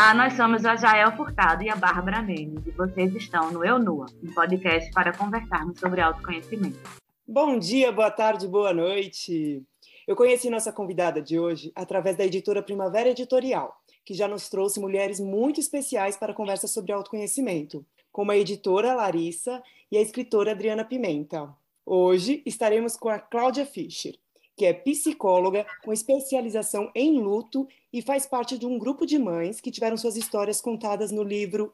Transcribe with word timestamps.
Olá, 0.00 0.14
nós 0.14 0.32
somos 0.32 0.64
a 0.64 0.76
Jael 0.76 1.14
Furtado 1.14 1.62
e 1.62 1.68
a 1.68 1.76
Bárbara 1.76 2.22
Mendes 2.22 2.66
e 2.66 2.70
vocês 2.70 3.14
estão 3.14 3.52
no 3.52 3.62
Eu 3.62 3.78
Nua, 3.78 4.06
um 4.24 4.32
podcast 4.32 4.90
para 4.92 5.12
conversarmos 5.12 5.78
sobre 5.78 6.00
autoconhecimento. 6.00 6.80
Bom 7.28 7.58
dia, 7.58 7.92
boa 7.92 8.10
tarde, 8.10 8.48
boa 8.48 8.72
noite. 8.72 9.62
Eu 10.08 10.16
conheci 10.16 10.48
nossa 10.48 10.72
convidada 10.72 11.20
de 11.20 11.38
hoje 11.38 11.70
através 11.74 12.16
da 12.16 12.24
editora 12.24 12.62
Primavera 12.62 13.10
Editorial, 13.10 13.78
que 14.02 14.14
já 14.14 14.26
nos 14.26 14.48
trouxe 14.48 14.80
mulheres 14.80 15.20
muito 15.20 15.60
especiais 15.60 16.16
para 16.16 16.32
conversa 16.32 16.66
sobre 16.66 16.92
autoconhecimento, 16.92 17.84
como 18.10 18.30
a 18.30 18.38
editora 18.38 18.94
Larissa 18.94 19.62
e 19.92 19.98
a 19.98 20.00
escritora 20.00 20.52
Adriana 20.52 20.82
Pimenta. 20.82 21.54
Hoje 21.84 22.42
estaremos 22.46 22.96
com 22.96 23.10
a 23.10 23.18
Cláudia 23.18 23.66
Fischer, 23.66 24.14
que 24.60 24.66
é 24.66 24.74
psicóloga 24.74 25.66
com 25.82 25.90
especialização 25.90 26.92
em 26.94 27.18
luto 27.18 27.66
e 27.90 28.02
faz 28.02 28.26
parte 28.26 28.58
de 28.58 28.66
um 28.66 28.78
grupo 28.78 29.06
de 29.06 29.18
mães 29.18 29.58
que 29.58 29.70
tiveram 29.70 29.96
suas 29.96 30.16
histórias 30.16 30.60
contadas 30.60 31.10
no 31.10 31.22
livro 31.22 31.72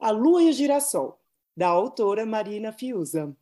A 0.00 0.10
Lua 0.10 0.42
e 0.42 0.50
o 0.50 0.52
Girassol, 0.52 1.16
da 1.56 1.68
autora 1.68 2.26
Marina 2.26 2.72
Fiuza. 2.72 3.32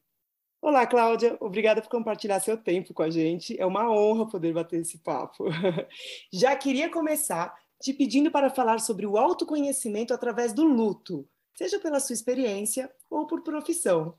Olá, 0.61 0.87
Cláudia, 0.87 1.39
obrigada 1.41 1.81
por 1.81 1.89
compartilhar 1.89 2.39
seu 2.41 2.55
tempo 2.59 2.93
com 2.93 3.03
a 3.03 3.09
gente. 3.09 3.59
É 3.59 3.65
uma 3.65 3.91
honra 3.91 4.29
poder 4.29 4.53
bater 4.53 4.83
esse 4.83 4.99
papo. 4.99 5.47
Já 6.31 6.55
queria 6.55 6.91
começar 6.91 7.59
te 7.81 7.95
pedindo 7.95 8.31
para 8.31 8.51
falar 8.51 8.79
sobre 8.79 9.07
o 9.07 9.17
autoconhecimento 9.17 10.13
através 10.13 10.53
do 10.53 10.65
luto, 10.65 11.27
seja 11.55 11.81
pela 11.81 11.99
sua 11.99 12.13
experiência 12.13 12.93
ou 13.09 13.27
por 13.27 13.43
profissão. 13.43 14.15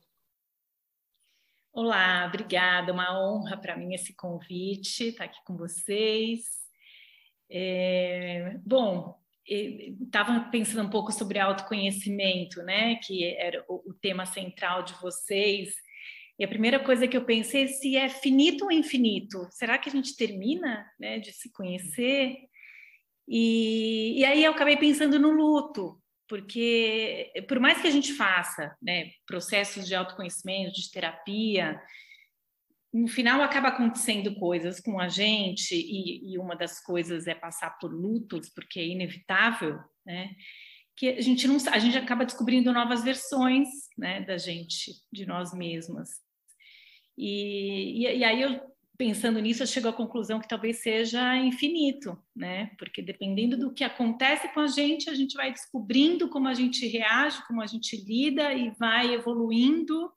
Olá, 1.75 2.27
obrigada, 2.27 2.93
uma 2.93 3.19
honra 3.19 3.57
para 3.57 3.75
mim 3.75 3.95
esse 3.95 4.13
convite, 4.15 5.05
estar 5.05 5.23
tá 5.23 5.31
aqui 5.31 5.39
com 5.43 5.57
vocês. 5.57 6.45
É, 7.49 8.59
bom, 8.63 9.19
estava 9.43 10.39
pensando 10.51 10.85
um 10.85 10.89
pouco 10.91 11.11
sobre 11.11 11.39
autoconhecimento, 11.39 12.61
né, 12.61 12.97
que 12.97 13.25
era 13.37 13.65
o, 13.67 13.89
o, 13.89 13.93
tema 13.95 14.23
central 14.23 14.83
de 14.83 14.93
vocês, 15.01 15.73
e 16.37 16.45
a 16.45 16.47
primeira 16.47 16.79
coisa 16.79 17.07
que 17.07 17.17
eu 17.17 17.25
pensei 17.25 17.63
é 17.63 17.67
se 17.67 17.97
é 17.97 18.07
finito 18.07 18.65
ou 18.65 18.71
infinito, 18.71 19.47
será 19.49 19.79
que 19.79 19.89
a 19.89 19.91
gente 19.91 20.15
termina, 20.15 20.85
né, 20.99 21.17
de 21.17 21.33
se 21.33 21.51
conhecer? 21.51 22.37
E, 23.27 24.19
e 24.19 24.25
aí 24.25 24.43
eu 24.43 24.51
acabei 24.51 24.77
pensando 24.77 25.17
no 25.17 25.31
luto, 25.31 25.99
porque 26.33 27.31
por 27.47 27.59
mais 27.59 27.79
que 27.79 27.87
a 27.87 27.91
gente 27.91 28.11
faça 28.13 28.75
né, 28.81 29.11
processos 29.23 29.85
de 29.85 29.93
autoconhecimento, 29.93 30.81
de 30.81 30.89
terapia, 30.89 31.79
no 32.91 33.07
final 33.07 33.43
acaba 33.43 33.67
acontecendo 33.67 34.33
coisas 34.33 34.79
com 34.79 34.99
a 34.99 35.07
gente 35.07 35.75
e, 35.75 36.33
e, 36.33 36.39
uma 36.39 36.55
das 36.55 36.83
coisas 36.83 37.27
é 37.27 37.35
passar 37.35 37.77
por 37.77 37.93
lutos, 37.93 38.49
porque 38.49 38.79
é 38.79 38.87
inevitável, 38.87 39.79
né? 40.03 40.31
Que 40.95 41.09
a 41.09 41.21
gente 41.21 41.47
não, 41.47 41.57
a 41.71 41.77
gente 41.77 41.99
acaba 41.99 42.25
descobrindo 42.25 42.73
novas 42.73 43.03
versões, 43.03 43.69
né, 43.95 44.21
da 44.21 44.35
gente, 44.39 44.91
de 45.11 45.27
nós 45.27 45.53
mesmas. 45.53 46.09
E, 47.15 48.07
e, 48.07 48.17
e 48.17 48.23
aí 48.23 48.41
eu 48.41 48.59
pensando 48.97 49.39
nisso, 49.39 49.63
eu 49.63 49.67
chego 49.67 49.87
à 49.87 49.93
conclusão 49.93 50.39
que 50.39 50.47
talvez 50.47 50.77
seja 50.81 51.35
infinito, 51.37 52.17
né? 52.35 52.71
Porque 52.77 53.01
dependendo 53.01 53.57
do 53.57 53.73
que 53.73 53.83
acontece 53.83 54.47
com 54.53 54.59
a 54.59 54.67
gente, 54.67 55.09
a 55.09 55.15
gente 55.15 55.35
vai 55.35 55.51
descobrindo 55.51 56.29
como 56.29 56.47
a 56.47 56.53
gente 56.53 56.87
reage, 56.87 57.45
como 57.47 57.61
a 57.61 57.65
gente 57.65 57.97
lida 57.97 58.53
e 58.53 58.69
vai 58.71 59.13
evoluindo, 59.13 60.11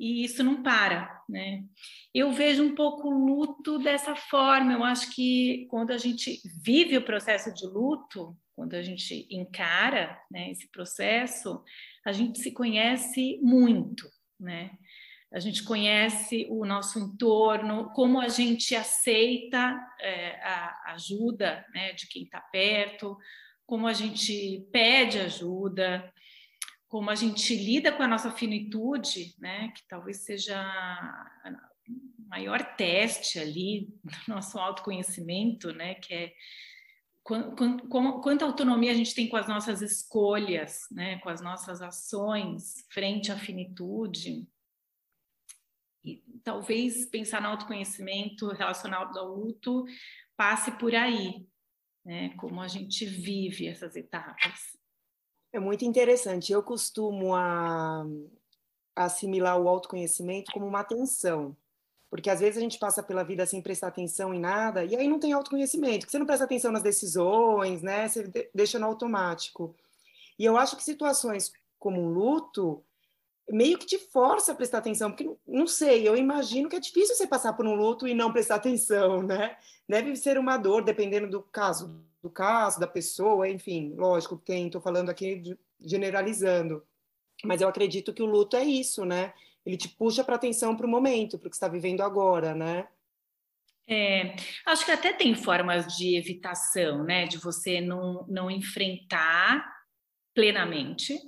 e 0.00 0.24
isso 0.24 0.42
não 0.42 0.62
para, 0.62 1.22
né? 1.28 1.64
Eu 2.14 2.32
vejo 2.32 2.64
um 2.64 2.74
pouco 2.74 3.08
o 3.08 3.26
luto 3.26 3.78
dessa 3.78 4.16
forma. 4.16 4.72
Eu 4.72 4.82
acho 4.82 5.14
que 5.14 5.66
quando 5.70 5.92
a 5.92 5.98
gente 5.98 6.40
vive 6.60 6.96
o 6.96 7.04
processo 7.04 7.54
de 7.54 7.66
luto, 7.66 8.36
quando 8.56 8.74
a 8.74 8.82
gente 8.82 9.26
encara 9.30 10.18
né, 10.30 10.50
esse 10.50 10.68
processo, 10.68 11.62
a 12.04 12.12
gente 12.12 12.40
se 12.40 12.50
conhece 12.50 13.38
muito, 13.42 14.08
né? 14.40 14.72
A 15.32 15.40
gente 15.40 15.64
conhece 15.64 16.46
o 16.50 16.64
nosso 16.66 16.98
entorno, 16.98 17.90
como 17.94 18.20
a 18.20 18.28
gente 18.28 18.76
aceita 18.76 19.80
é, 19.98 20.38
a 20.42 20.92
ajuda 20.92 21.64
né, 21.72 21.94
de 21.94 22.06
quem 22.06 22.24
está 22.24 22.40
perto, 22.40 23.16
como 23.64 23.86
a 23.86 23.94
gente 23.94 24.66
pede 24.70 25.18
ajuda, 25.18 26.12
como 26.86 27.08
a 27.08 27.14
gente 27.14 27.56
lida 27.56 27.90
com 27.90 28.02
a 28.02 28.08
nossa 28.08 28.30
finitude, 28.30 29.34
né, 29.38 29.72
que 29.74 29.82
talvez 29.88 30.18
seja 30.18 30.62
o 31.88 32.28
maior 32.28 32.76
teste 32.76 33.38
ali 33.38 33.88
do 34.04 34.34
nosso 34.34 34.58
autoconhecimento, 34.58 35.72
né, 35.72 35.94
que 35.94 36.12
é 36.12 36.32
quanta 37.22 38.44
autonomia 38.44 38.90
a 38.90 38.94
gente 38.94 39.14
tem 39.14 39.28
com 39.28 39.36
as 39.36 39.48
nossas 39.48 39.80
escolhas, 39.80 40.80
né, 40.90 41.18
com 41.20 41.30
as 41.30 41.40
nossas 41.40 41.80
ações 41.80 42.84
frente 42.90 43.32
à 43.32 43.38
finitude 43.38 44.46
talvez 46.44 47.06
pensar 47.06 47.40
no 47.40 47.48
autoconhecimento 47.48 48.48
relacionado 48.48 49.18
ao 49.18 49.34
luto 49.34 49.84
passe 50.36 50.72
por 50.72 50.94
aí, 50.94 51.46
né? 52.04 52.34
Como 52.36 52.60
a 52.60 52.68
gente 52.68 53.04
vive 53.04 53.66
essas 53.66 53.96
etapas. 53.96 54.76
É 55.52 55.60
muito 55.60 55.84
interessante. 55.84 56.52
Eu 56.52 56.62
costumo 56.62 57.34
a, 57.34 58.04
a 58.96 59.04
assimilar 59.04 59.60
o 59.60 59.68
autoconhecimento 59.68 60.50
como 60.52 60.66
uma 60.66 60.80
atenção. 60.80 61.56
Porque 62.12 62.28
às 62.28 62.40
vezes 62.40 62.58
a 62.58 62.60
gente 62.60 62.78
passa 62.78 63.02
pela 63.02 63.24
vida 63.24 63.46
sem 63.46 63.62
prestar 63.62 63.88
atenção 63.88 64.34
em 64.34 64.38
nada, 64.38 64.84
e 64.84 64.94
aí 64.94 65.08
não 65.08 65.18
tem 65.18 65.32
autoconhecimento, 65.32 66.10
você 66.10 66.18
não 66.18 66.26
presta 66.26 66.44
atenção 66.44 66.70
nas 66.70 66.82
decisões, 66.82 67.80
né? 67.80 68.06
Você 68.06 68.50
deixa 68.54 68.78
no 68.78 68.84
automático. 68.84 69.74
E 70.38 70.44
eu 70.44 70.58
acho 70.58 70.76
que 70.76 70.82
situações 70.82 71.50
como 71.78 72.02
um 72.02 72.10
luto, 72.10 72.84
meio 73.50 73.78
que 73.78 73.86
te 73.86 73.98
força 73.98 74.52
a 74.52 74.54
prestar 74.54 74.78
atenção, 74.78 75.10
porque 75.10 75.30
não 75.46 75.66
sei, 75.66 76.06
eu 76.06 76.16
imagino 76.16 76.68
que 76.68 76.76
é 76.76 76.80
difícil 76.80 77.14
você 77.14 77.26
passar 77.26 77.52
por 77.54 77.66
um 77.66 77.74
luto 77.74 78.06
e 78.06 78.14
não 78.14 78.32
prestar 78.32 78.56
atenção, 78.56 79.22
né? 79.22 79.56
Deve 79.88 80.14
ser 80.16 80.38
uma 80.38 80.56
dor, 80.56 80.82
dependendo 80.82 81.28
do 81.28 81.42
caso, 81.42 82.02
do 82.22 82.30
caso, 82.30 82.78
da 82.78 82.86
pessoa, 82.86 83.48
enfim, 83.48 83.94
lógico, 83.96 84.36
tem, 84.36 84.66
estou 84.66 84.80
falando 84.80 85.10
aqui 85.10 85.56
generalizando, 85.80 86.82
mas 87.44 87.60
eu 87.60 87.68
acredito 87.68 88.12
que 88.12 88.22
o 88.22 88.26
luto 88.26 88.56
é 88.56 88.64
isso, 88.64 89.04
né? 89.04 89.34
Ele 89.66 89.76
te 89.76 89.88
puxa 89.88 90.24
para 90.24 90.36
atenção 90.36 90.76
para 90.76 90.86
o 90.86 90.90
momento, 90.90 91.38
para 91.38 91.46
o 91.48 91.50
que 91.50 91.56
está 91.56 91.68
vivendo 91.68 92.02
agora, 92.02 92.54
né? 92.54 92.86
É, 93.88 94.36
acho 94.66 94.84
que 94.84 94.92
até 94.92 95.12
tem 95.12 95.34
formas 95.34 95.96
de 95.96 96.16
evitação, 96.16 97.02
né? 97.02 97.26
De 97.26 97.36
você 97.36 97.80
não, 97.80 98.24
não 98.28 98.50
enfrentar 98.50 99.64
plenamente, 100.34 101.18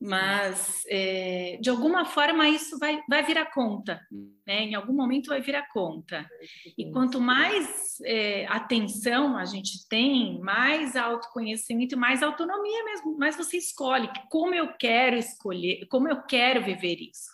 mas 0.00 0.82
é, 0.88 1.58
de 1.60 1.70
alguma 1.70 2.04
forma 2.04 2.48
isso 2.48 2.78
vai, 2.78 3.00
vai 3.08 3.22
vir 3.24 3.38
a 3.38 3.46
conta, 3.46 4.00
né? 4.46 4.64
Em 4.64 4.74
algum 4.74 4.92
momento 4.92 5.28
vai 5.28 5.40
vir 5.40 5.54
a 5.54 5.66
conta. 5.66 6.28
E 6.76 6.90
quanto 6.90 7.20
mais 7.20 7.98
é, 8.04 8.46
atenção 8.46 9.36
a 9.36 9.44
gente 9.44 9.88
tem, 9.88 10.40
mais 10.40 10.96
autoconhecimento, 10.96 11.96
mais 11.96 12.22
autonomia 12.22 12.84
mesmo, 12.84 13.16
mais 13.16 13.36
você 13.36 13.56
escolhe 13.56 14.10
como 14.30 14.54
eu 14.54 14.74
quero 14.78 15.16
escolher, 15.16 15.86
como 15.88 16.08
eu 16.08 16.22
quero 16.22 16.62
viver 16.62 16.96
isso, 17.00 17.30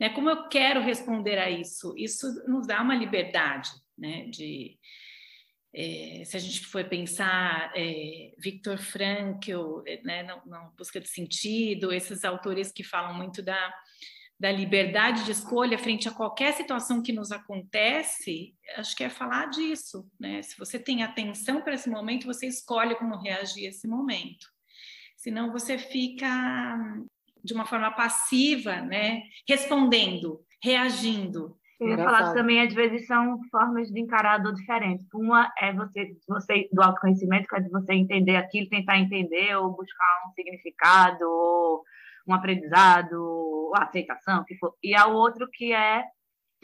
né? 0.00 0.08
Como 0.10 0.28
eu 0.28 0.48
quero 0.48 0.80
responder 0.80 1.38
a 1.38 1.50
isso. 1.50 1.94
Isso 1.96 2.26
nos 2.48 2.66
dá 2.66 2.82
uma 2.82 2.96
liberdade, 2.96 3.70
né? 3.96 4.26
De 4.26 4.78
é, 5.74 6.22
se 6.24 6.36
a 6.36 6.40
gente 6.40 6.66
for 6.66 6.84
pensar 6.84 7.72
é, 7.74 8.34
Viktor 8.38 8.78
Frankl, 8.78 9.82
é, 9.86 10.00
né, 10.02 10.22
na, 10.22 10.70
busca 10.76 11.00
de 11.00 11.08
sentido, 11.08 11.92
esses 11.92 12.24
autores 12.24 12.72
que 12.72 12.82
falam 12.82 13.14
muito 13.14 13.42
da, 13.42 13.74
da 14.40 14.50
liberdade 14.50 15.24
de 15.24 15.32
escolha 15.32 15.78
frente 15.78 16.08
a 16.08 16.14
qualquer 16.14 16.54
situação 16.54 17.02
que 17.02 17.12
nos 17.12 17.32
acontece, 17.32 18.54
acho 18.76 18.96
que 18.96 19.04
é 19.04 19.10
falar 19.10 19.46
disso, 19.46 20.08
né? 20.18 20.40
Se 20.42 20.56
você 20.56 20.78
tem 20.78 21.02
atenção 21.02 21.60
para 21.60 21.74
esse 21.74 21.90
momento, 21.90 22.26
você 22.26 22.46
escolhe 22.46 22.94
como 22.94 23.20
reagir 23.20 23.66
a 23.66 23.70
esse 23.70 23.86
momento. 23.86 24.46
Senão 25.16 25.52
você 25.52 25.76
fica 25.76 26.76
de 27.44 27.52
uma 27.52 27.66
forma 27.66 27.90
passiva, 27.90 28.80
né? 28.80 29.22
Respondendo, 29.46 30.44
reagindo, 30.62 31.57
eu 31.80 31.88
ia 31.88 31.96
falar 31.96 32.28
que 32.28 32.34
também, 32.34 32.60
às 32.60 32.74
vezes, 32.74 33.06
são 33.06 33.40
formas 33.50 33.88
de 33.88 34.00
encarar 34.00 34.34
a 34.34 34.38
dor 34.38 34.52
diferentes. 34.52 35.06
Uma 35.14 35.52
é 35.58 35.72
você, 35.72 36.16
você 36.26 36.68
do 36.72 36.82
autoconhecimento, 36.82 37.46
que 37.46 37.56
é 37.56 37.60
de 37.60 37.70
você 37.70 37.92
entender 37.92 38.34
aquilo, 38.34 38.68
tentar 38.68 38.98
entender, 38.98 39.54
ou 39.56 39.76
buscar 39.76 40.26
um 40.26 40.32
significado, 40.32 41.24
ou 41.24 41.84
um 42.26 42.34
aprendizado, 42.34 43.12
ou 43.12 43.72
aceitação, 43.76 44.44
que 44.44 44.56
for. 44.56 44.74
E 44.82 44.94
há 44.94 45.06
o 45.06 45.14
outro 45.14 45.48
que 45.52 45.72
é. 45.72 46.04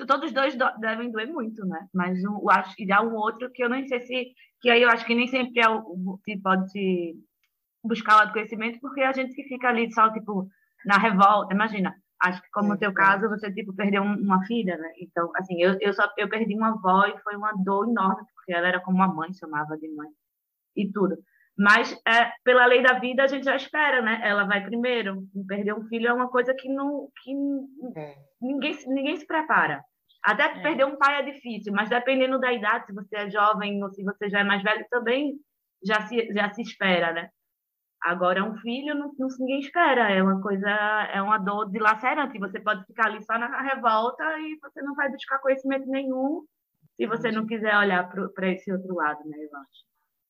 Todos 0.08 0.26
os 0.26 0.32
dois 0.32 0.56
devem 0.80 1.12
doer 1.12 1.28
muito, 1.28 1.64
né? 1.64 1.86
Mas 1.94 2.18
um, 2.24 2.50
acho 2.50 2.74
que 2.74 2.90
há 2.90 3.00
um 3.00 3.14
outro 3.14 3.48
que 3.52 3.62
eu 3.62 3.68
não 3.68 3.86
sei 3.86 4.00
se. 4.00 4.32
Que 4.60 4.68
aí 4.68 4.82
eu 4.82 4.90
acho 4.90 5.06
que 5.06 5.14
nem 5.14 5.28
sempre 5.28 5.60
é 5.60 5.68
o, 5.68 6.18
se 6.24 6.36
pode 6.40 6.70
se 6.72 7.14
buscar 7.84 8.16
o 8.16 8.20
autoconhecimento, 8.22 8.80
porque 8.80 9.02
a 9.02 9.12
gente 9.12 9.32
que 9.34 9.44
fica 9.44 9.68
ali 9.68 9.92
só, 9.92 10.12
tipo, 10.12 10.48
na 10.84 10.98
revolta. 10.98 11.54
Imagina, 11.54 11.94
Acho 12.24 12.40
que 12.40 12.50
como 12.50 12.70
no 12.70 12.78
teu 12.78 12.92
caso, 12.94 13.28
você 13.28 13.52
tipo 13.52 13.74
perdeu 13.74 14.02
uma 14.02 14.42
filha, 14.46 14.78
né? 14.78 14.92
Então, 14.98 15.30
assim, 15.36 15.60
eu, 15.60 15.76
eu 15.78 15.92
só 15.92 16.10
eu 16.16 16.26
perdi 16.26 16.56
uma 16.56 16.70
avó 16.70 17.04
e 17.06 17.18
foi 17.22 17.36
uma 17.36 17.52
dor 17.52 17.86
enorme, 17.86 18.26
porque 18.34 18.52
ela 18.52 18.66
era 18.66 18.80
como 18.80 18.96
uma 18.96 19.12
mãe, 19.12 19.32
chamava 19.34 19.76
de 19.76 19.88
mãe 19.94 20.08
e 20.74 20.90
tudo. 20.90 21.18
Mas, 21.56 21.92
é, 22.08 22.32
pela 22.42 22.64
lei 22.66 22.82
da 22.82 22.98
vida, 22.98 23.22
a 23.22 23.26
gente 23.26 23.44
já 23.44 23.54
espera, 23.54 24.00
né? 24.00 24.20
Ela 24.24 24.44
vai 24.44 24.64
primeiro. 24.64 25.22
Perder 25.46 25.74
um 25.74 25.84
filho 25.84 26.08
é 26.08 26.12
uma 26.12 26.28
coisa 26.28 26.54
que, 26.54 26.68
não, 26.68 27.08
que 27.22 27.32
é. 27.94 28.16
ninguém, 28.40 28.74
ninguém 28.86 29.16
se 29.16 29.26
prepara. 29.26 29.84
Até 30.22 30.44
é. 30.44 30.62
perder 30.62 30.86
um 30.86 30.96
pai 30.96 31.20
é 31.20 31.30
difícil, 31.30 31.72
mas 31.74 31.90
dependendo 31.90 32.40
da 32.40 32.52
idade, 32.52 32.86
se 32.86 32.92
você 32.94 33.16
é 33.16 33.30
jovem 33.30 33.82
ou 33.84 33.90
se 33.90 34.02
você 34.02 34.30
já 34.30 34.40
é 34.40 34.44
mais 34.44 34.62
velho, 34.62 34.84
também 34.90 35.34
já 35.84 36.00
se, 36.06 36.32
já 36.32 36.50
se 36.50 36.62
espera, 36.62 37.12
né? 37.12 37.28
Agora, 38.04 38.44
um 38.44 38.54
filho, 38.58 38.94
não, 38.94 39.14
não, 39.18 39.28
ninguém 39.38 39.60
espera. 39.60 40.10
É 40.10 40.22
uma 40.22 40.40
coisa, 40.42 40.68
é 41.12 41.22
uma 41.22 41.38
dor 41.38 41.70
dilacerante. 41.70 42.38
Você 42.38 42.60
pode 42.60 42.84
ficar 42.84 43.06
ali 43.06 43.24
só 43.24 43.38
na 43.38 43.62
revolta 43.62 44.22
e 44.40 44.58
você 44.60 44.82
não 44.82 44.94
vai 44.94 45.10
buscar 45.10 45.38
conhecimento 45.38 45.88
nenhum 45.88 46.44
se 46.96 47.06
você 47.06 47.30
não 47.32 47.46
quiser 47.46 47.76
olhar 47.76 48.08
para 48.08 48.52
esse 48.52 48.70
outro 48.70 48.94
lado, 48.94 49.28
né, 49.28 49.36
eu 49.38 49.56
acho. 49.56 49.84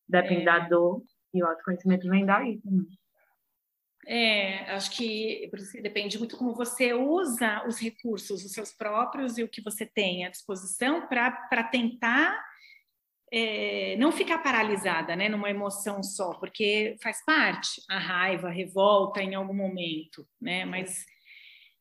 Depende 0.08 0.42
é. 0.42 0.44
da 0.44 0.58
dor 0.60 1.02
e 1.32 1.42
o 1.42 1.46
autoconhecimento 1.46 2.08
vem 2.08 2.24
daí 2.24 2.60
também. 2.60 2.86
É, 4.06 4.74
acho 4.74 4.90
que 4.90 5.50
depende 5.82 6.18
muito 6.18 6.36
como 6.36 6.54
você 6.54 6.92
usa 6.92 7.66
os 7.66 7.78
recursos, 7.80 8.44
os 8.44 8.52
seus 8.52 8.72
próprios 8.72 9.38
e 9.38 9.42
o 9.42 9.48
que 9.48 9.62
você 9.62 9.86
tem 9.86 10.26
à 10.26 10.30
disposição 10.30 11.06
para 11.06 11.64
tentar 11.64 12.38
é, 13.32 13.96
não 13.98 14.12
ficar 14.12 14.38
paralisada 14.38 15.16
né, 15.16 15.28
numa 15.28 15.50
emoção 15.50 16.02
só, 16.02 16.34
porque 16.34 16.96
faz 17.02 17.24
parte 17.24 17.82
a 17.88 17.98
raiva, 17.98 18.48
a 18.48 18.52
revolta 18.52 19.22
em 19.22 19.34
algum 19.34 19.54
momento, 19.54 20.26
né? 20.40 20.64
Mas 20.64 21.04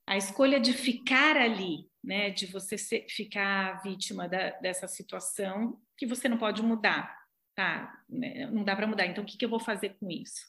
a 0.08 0.18
escolha 0.18 0.60
de 0.60 0.74
ficar 0.74 1.38
ali, 1.38 1.86
né, 2.04 2.30
de 2.30 2.46
você 2.48 2.78
ser, 2.78 3.06
ficar 3.10 3.82
vítima 3.82 4.28
da, 4.28 4.50
dessa 4.60 4.88
situação 4.88 5.80
que 5.98 6.06
você 6.06 6.28
não 6.28 6.38
pode 6.38 6.62
mudar, 6.62 7.16
tá? 7.56 7.94
Né, 8.10 8.48
não 8.52 8.64
dá 8.64 8.76
para 8.76 8.88
mudar. 8.88 9.06
Então, 9.06 9.24
o 9.24 9.28
que, 9.28 9.38
que 9.38 9.46
eu 9.46 9.50
vou 9.50 9.60
fazer 9.60 9.96
com 10.00 10.10
isso? 10.10 10.42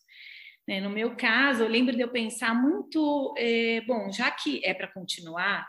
Né, 0.67 0.81
no 0.81 0.91
meu 0.91 1.15
caso, 1.15 1.63
eu 1.63 1.69
lembro 1.69 1.95
de 1.95 2.01
eu 2.01 2.09
pensar 2.09 2.55
muito, 2.55 3.35
é, 3.37 3.83
bom, 3.83 4.11
já 4.11 4.31
que 4.31 4.65
é 4.65 4.73
para 4.73 4.89
continuar, 4.89 5.69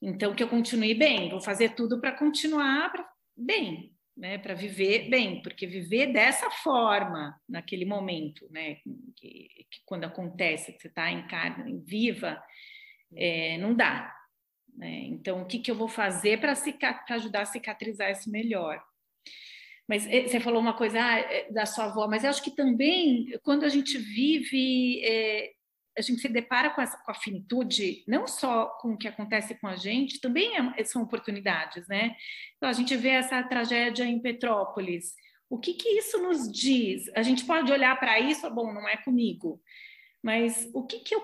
então 0.00 0.34
que 0.34 0.42
eu 0.42 0.48
continue 0.48 0.94
bem, 0.94 1.30
vou 1.30 1.40
fazer 1.40 1.74
tudo 1.74 2.00
para 2.00 2.12
continuar 2.12 2.90
pra, 2.90 3.06
bem, 3.36 3.93
né, 4.16 4.38
para 4.38 4.54
viver 4.54 5.08
bem, 5.08 5.42
porque 5.42 5.66
viver 5.66 6.12
dessa 6.12 6.50
forma 6.50 7.38
naquele 7.48 7.84
momento, 7.84 8.46
né, 8.50 8.76
que, 9.16 9.48
que 9.70 9.80
quando 9.84 10.04
acontece, 10.04 10.72
que 10.72 10.80
você 10.80 10.88
está 10.88 11.10
em 11.10 11.26
carne 11.26 11.82
viva, 11.84 12.42
é, 13.16 13.58
não 13.58 13.74
dá. 13.74 14.14
Né? 14.76 15.04
Então, 15.06 15.42
o 15.42 15.46
que, 15.46 15.58
que 15.58 15.70
eu 15.70 15.74
vou 15.74 15.88
fazer 15.88 16.40
para 16.40 16.54
ajudar 17.10 17.42
a 17.42 17.46
cicatrizar 17.46 18.10
isso 18.10 18.30
melhor? 18.30 18.82
Mas 19.86 20.06
eh, 20.06 20.26
você 20.26 20.40
falou 20.40 20.60
uma 20.60 20.76
coisa 20.76 20.98
ah, 21.00 21.20
eh, 21.20 21.52
da 21.52 21.66
sua 21.66 21.86
avó, 21.86 22.08
mas 22.08 22.24
eu 22.24 22.30
acho 22.30 22.42
que 22.42 22.54
também 22.54 23.38
quando 23.42 23.64
a 23.64 23.68
gente 23.68 23.98
vive, 23.98 25.04
é, 25.04 25.52
a 25.96 26.02
gente 26.02 26.20
se 26.20 26.28
depara 26.28 26.70
com, 26.70 26.80
essa, 26.80 26.96
com 26.98 27.10
a 27.10 27.14
finitude, 27.14 28.04
não 28.06 28.26
só 28.26 28.66
com 28.80 28.94
o 28.94 28.96
que 28.96 29.08
acontece 29.08 29.54
com 29.54 29.66
a 29.66 29.76
gente, 29.76 30.20
também 30.20 30.52
é, 30.76 30.84
são 30.84 31.02
oportunidades, 31.02 31.86
né? 31.88 32.16
Então 32.56 32.68
a 32.68 32.72
gente 32.72 32.96
vê 32.96 33.10
essa 33.10 33.42
tragédia 33.42 34.04
em 34.04 34.20
Petrópolis. 34.20 35.14
O 35.48 35.58
que, 35.58 35.74
que 35.74 35.88
isso 35.90 36.20
nos 36.22 36.50
diz? 36.50 37.04
A 37.14 37.22
gente 37.22 37.44
pode 37.44 37.70
olhar 37.70 37.98
para 37.98 38.18
isso, 38.18 38.48
bom, 38.50 38.72
não 38.72 38.88
é 38.88 38.96
comigo, 38.96 39.60
mas 40.22 40.68
o 40.72 40.84
que, 40.86 41.00
que 41.00 41.14
eu 41.14 41.20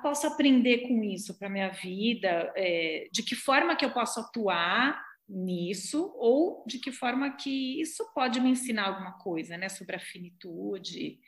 posso 0.00 0.26
aprender 0.26 0.86
com 0.86 1.02
isso 1.02 1.36
para 1.38 1.50
minha 1.50 1.70
vida? 1.70 2.52
É, 2.56 3.08
de 3.12 3.22
que 3.22 3.34
forma 3.34 3.76
que 3.76 3.84
eu 3.84 3.90
posso 3.90 4.20
atuar 4.20 5.04
nisso 5.28 6.14
ou 6.16 6.64
de 6.66 6.78
que 6.78 6.92
forma 6.92 7.34
que 7.36 7.80
isso 7.80 8.04
pode 8.14 8.40
me 8.40 8.50
ensinar 8.50 8.86
alguma 8.86 9.18
coisa, 9.18 9.56
né, 9.56 9.68
sobre 9.68 9.96
a 9.96 10.00
finitude, 10.00 11.18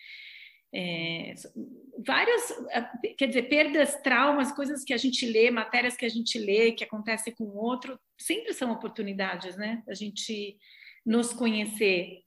é, 0.74 1.34
várias, 2.04 2.52
quer 3.16 3.28
dizer, 3.28 3.48
perdas, 3.48 3.96
traumas, 4.02 4.52
coisas 4.52 4.84
que 4.84 4.92
a 4.92 4.96
gente 4.96 5.24
lê, 5.26 5.50
matérias 5.50 5.96
que 5.96 6.04
a 6.04 6.08
gente 6.08 6.38
lê, 6.38 6.72
que 6.72 6.84
acontece 6.84 7.32
com 7.32 7.44
o 7.44 7.56
outro, 7.56 7.98
sempre 8.18 8.52
são 8.52 8.70
oportunidades, 8.72 9.56
né, 9.56 9.82
a 9.88 9.94
gente 9.94 10.58
nos 11.04 11.32
conhecer. 11.32 12.22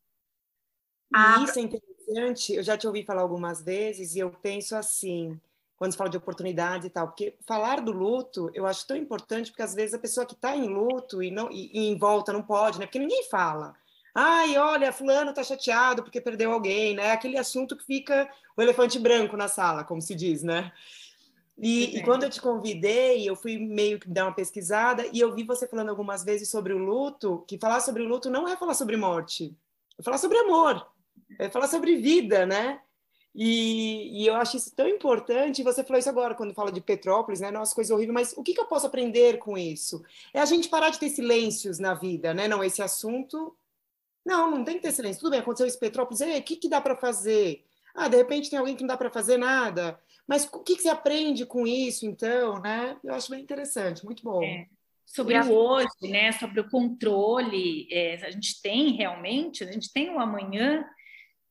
Ah, 1.14 1.44
isso 1.44 1.60
é 1.60 1.62
interessante, 1.64 2.54
eu 2.54 2.64
já 2.64 2.78
te 2.78 2.88
ouvi 2.88 3.04
falar 3.04 3.22
algumas 3.22 3.64
vezes 3.64 4.16
e 4.16 4.20
eu 4.20 4.32
penso 4.32 4.76
assim, 4.76 5.40
quando 5.76 5.92
se 5.92 5.98
fala 5.98 6.10
de 6.10 6.18
oportunidades 6.18 6.88
e 6.88 6.90
tal, 6.90 7.08
porque 7.08 7.36
falar 7.48 7.82
do 7.82 7.92
luto 7.92 8.52
eu 8.54 8.66
acho 8.66 8.86
tão 8.86 8.98
importante, 8.98 9.50
porque 9.50 9.64
às 9.64 9.74
vezes 9.74 9.94
a 9.94 10.00
pessoa 10.00 10.26
que 10.26 10.34
está 10.34 10.56
em 10.56 10.68
luto 10.68 11.24
e, 11.24 11.32
não, 11.32 11.50
e, 11.50 11.72
e, 11.74 11.88
em 11.88 11.98
volta 11.98 12.34
não 12.34 12.44
pode, 12.44 12.78
né? 12.80 12.86
Porque 12.86 13.00
ninguém 13.00 13.24
fala. 13.30 13.74
Ai, 14.14 14.58
olha, 14.58 14.92
fulano 14.92 15.30
está 15.30 15.44
chateado 15.44 16.04
porque 16.04 16.20
perdeu 16.20 16.52
alguém, 16.52 16.96
né? 16.96 17.12
Aquele 17.12 17.38
assunto 17.38 17.76
que 17.76 17.86
fica 17.86 18.30
o 18.58 18.62
elefante 18.62 18.98
branco 19.00 19.38
na 19.38 19.48
sala, 19.48 19.84
como 19.84 20.02
se 20.02 20.16
diz, 20.16 20.44
né? 20.44 20.72
E, 21.62 21.98
e, 21.98 22.04
quando 22.04 22.24
eu 22.24 22.30
te 22.30 22.42
convidei, 22.42 23.30
eu 23.30 23.36
fui 23.36 23.58
meio 23.58 24.00
que 24.00 24.10
dar 24.10 24.26
uma 24.26 24.34
pesquisada 24.34 25.06
e 25.12 25.20
eu 25.20 25.36
vi 25.36 25.44
você 25.44 25.68
falando 25.68 25.90
algumas 25.90 26.24
vezes 26.24 26.50
sobre 26.50 26.74
o 26.74 26.78
luto, 26.78 27.44
que 27.46 27.58
falar 27.58 27.82
sobre 27.82 28.02
o 28.02 28.08
luto 28.08 28.30
não 28.30 28.48
é 28.48 28.56
falar 28.56 28.74
sobre 28.74 28.96
morte, 28.96 29.54
é 29.98 30.02
falar 30.02 30.18
sobre 30.18 30.38
amor, 30.38 30.88
é 31.38 31.50
falar 31.50 31.68
sobre 31.68 31.98
vida, 31.98 32.46
né? 32.46 32.80
E, 33.36 34.24
e, 34.24 34.28
eu 34.28 34.36
acho 34.36 34.58
isso 34.58 34.74
tão 34.76 34.88
importante. 34.88 35.62
Você 35.64 35.84
falou 35.84 36.00
isso 36.00 36.10
agora, 36.10 36.34
quando 36.34 36.54
fala 36.54 36.72
de 36.72 36.82
Petrópolis, 36.82 37.40
né? 37.40 37.52
Nossa, 37.52 37.76
coisa 37.76 37.94
horrível, 37.94 38.14
mas 38.14 38.34
o 38.36 38.44
que, 38.44 38.54
que 38.54 38.60
eu 38.60 38.66
posso 38.66 38.88
aprender 38.88 39.38
com 39.38 39.58
isso? 39.58 40.02
É 40.34 40.40
a 40.40 40.46
gente 40.46 40.68
parar 40.68 40.90
de 40.90 41.00
ter 41.00 41.10
silêncios 41.10 41.78
na 41.78 41.94
vida, 41.94 42.34
né? 42.34 42.48
Não, 42.48 42.64
esse 42.64 42.82
assunto. 42.82 43.56
Não, 44.30 44.52
não 44.52 44.64
tem 44.64 44.76
que 44.76 44.82
ter 44.84 44.92
silêncio. 44.92 45.22
Tudo 45.22 45.32
bem, 45.32 45.40
aconteceu 45.40 45.66
isso 45.66 45.78
em 45.78 45.80
Petrópolis, 45.80 46.22
o 46.22 46.44
que, 46.44 46.56
que 46.56 46.70
dá 46.70 46.80
para 46.80 46.96
fazer? 46.96 47.66
Ah, 47.96 48.08
de 48.08 48.18
repente 48.18 48.50
tem 48.50 48.60
alguém 48.60 48.76
que 48.76 48.84
não 48.84 48.88
dá 48.88 48.98
para 48.98 49.10
fazer 49.10 49.38
nada. 49.38 50.00
Mas 50.28 50.46
o 50.46 50.64
que, 50.64 50.76
que 50.76 50.84
você 50.84 50.90
aprende 50.90 51.46
com 51.46 51.66
isso, 51.66 52.06
então, 52.06 52.62
né? 52.62 52.96
Eu 53.04 53.16
acho 53.16 53.32
bem 53.32 53.42
interessante, 53.42 54.06
muito 54.06 54.24
bom. 54.24 54.44
É 54.44 54.68
sobre 55.10 55.40
o 55.40 55.52
hoje, 55.52 55.88
né? 56.04 56.32
Sobre 56.34 56.60
o 56.60 56.70
controle, 56.70 57.88
é, 57.92 58.16
a 58.24 58.30
gente 58.30 58.62
tem 58.62 58.92
realmente, 58.92 59.64
a 59.64 59.72
gente 59.72 59.92
tem 59.92 60.10
o 60.12 60.20
amanhã, 60.20 60.86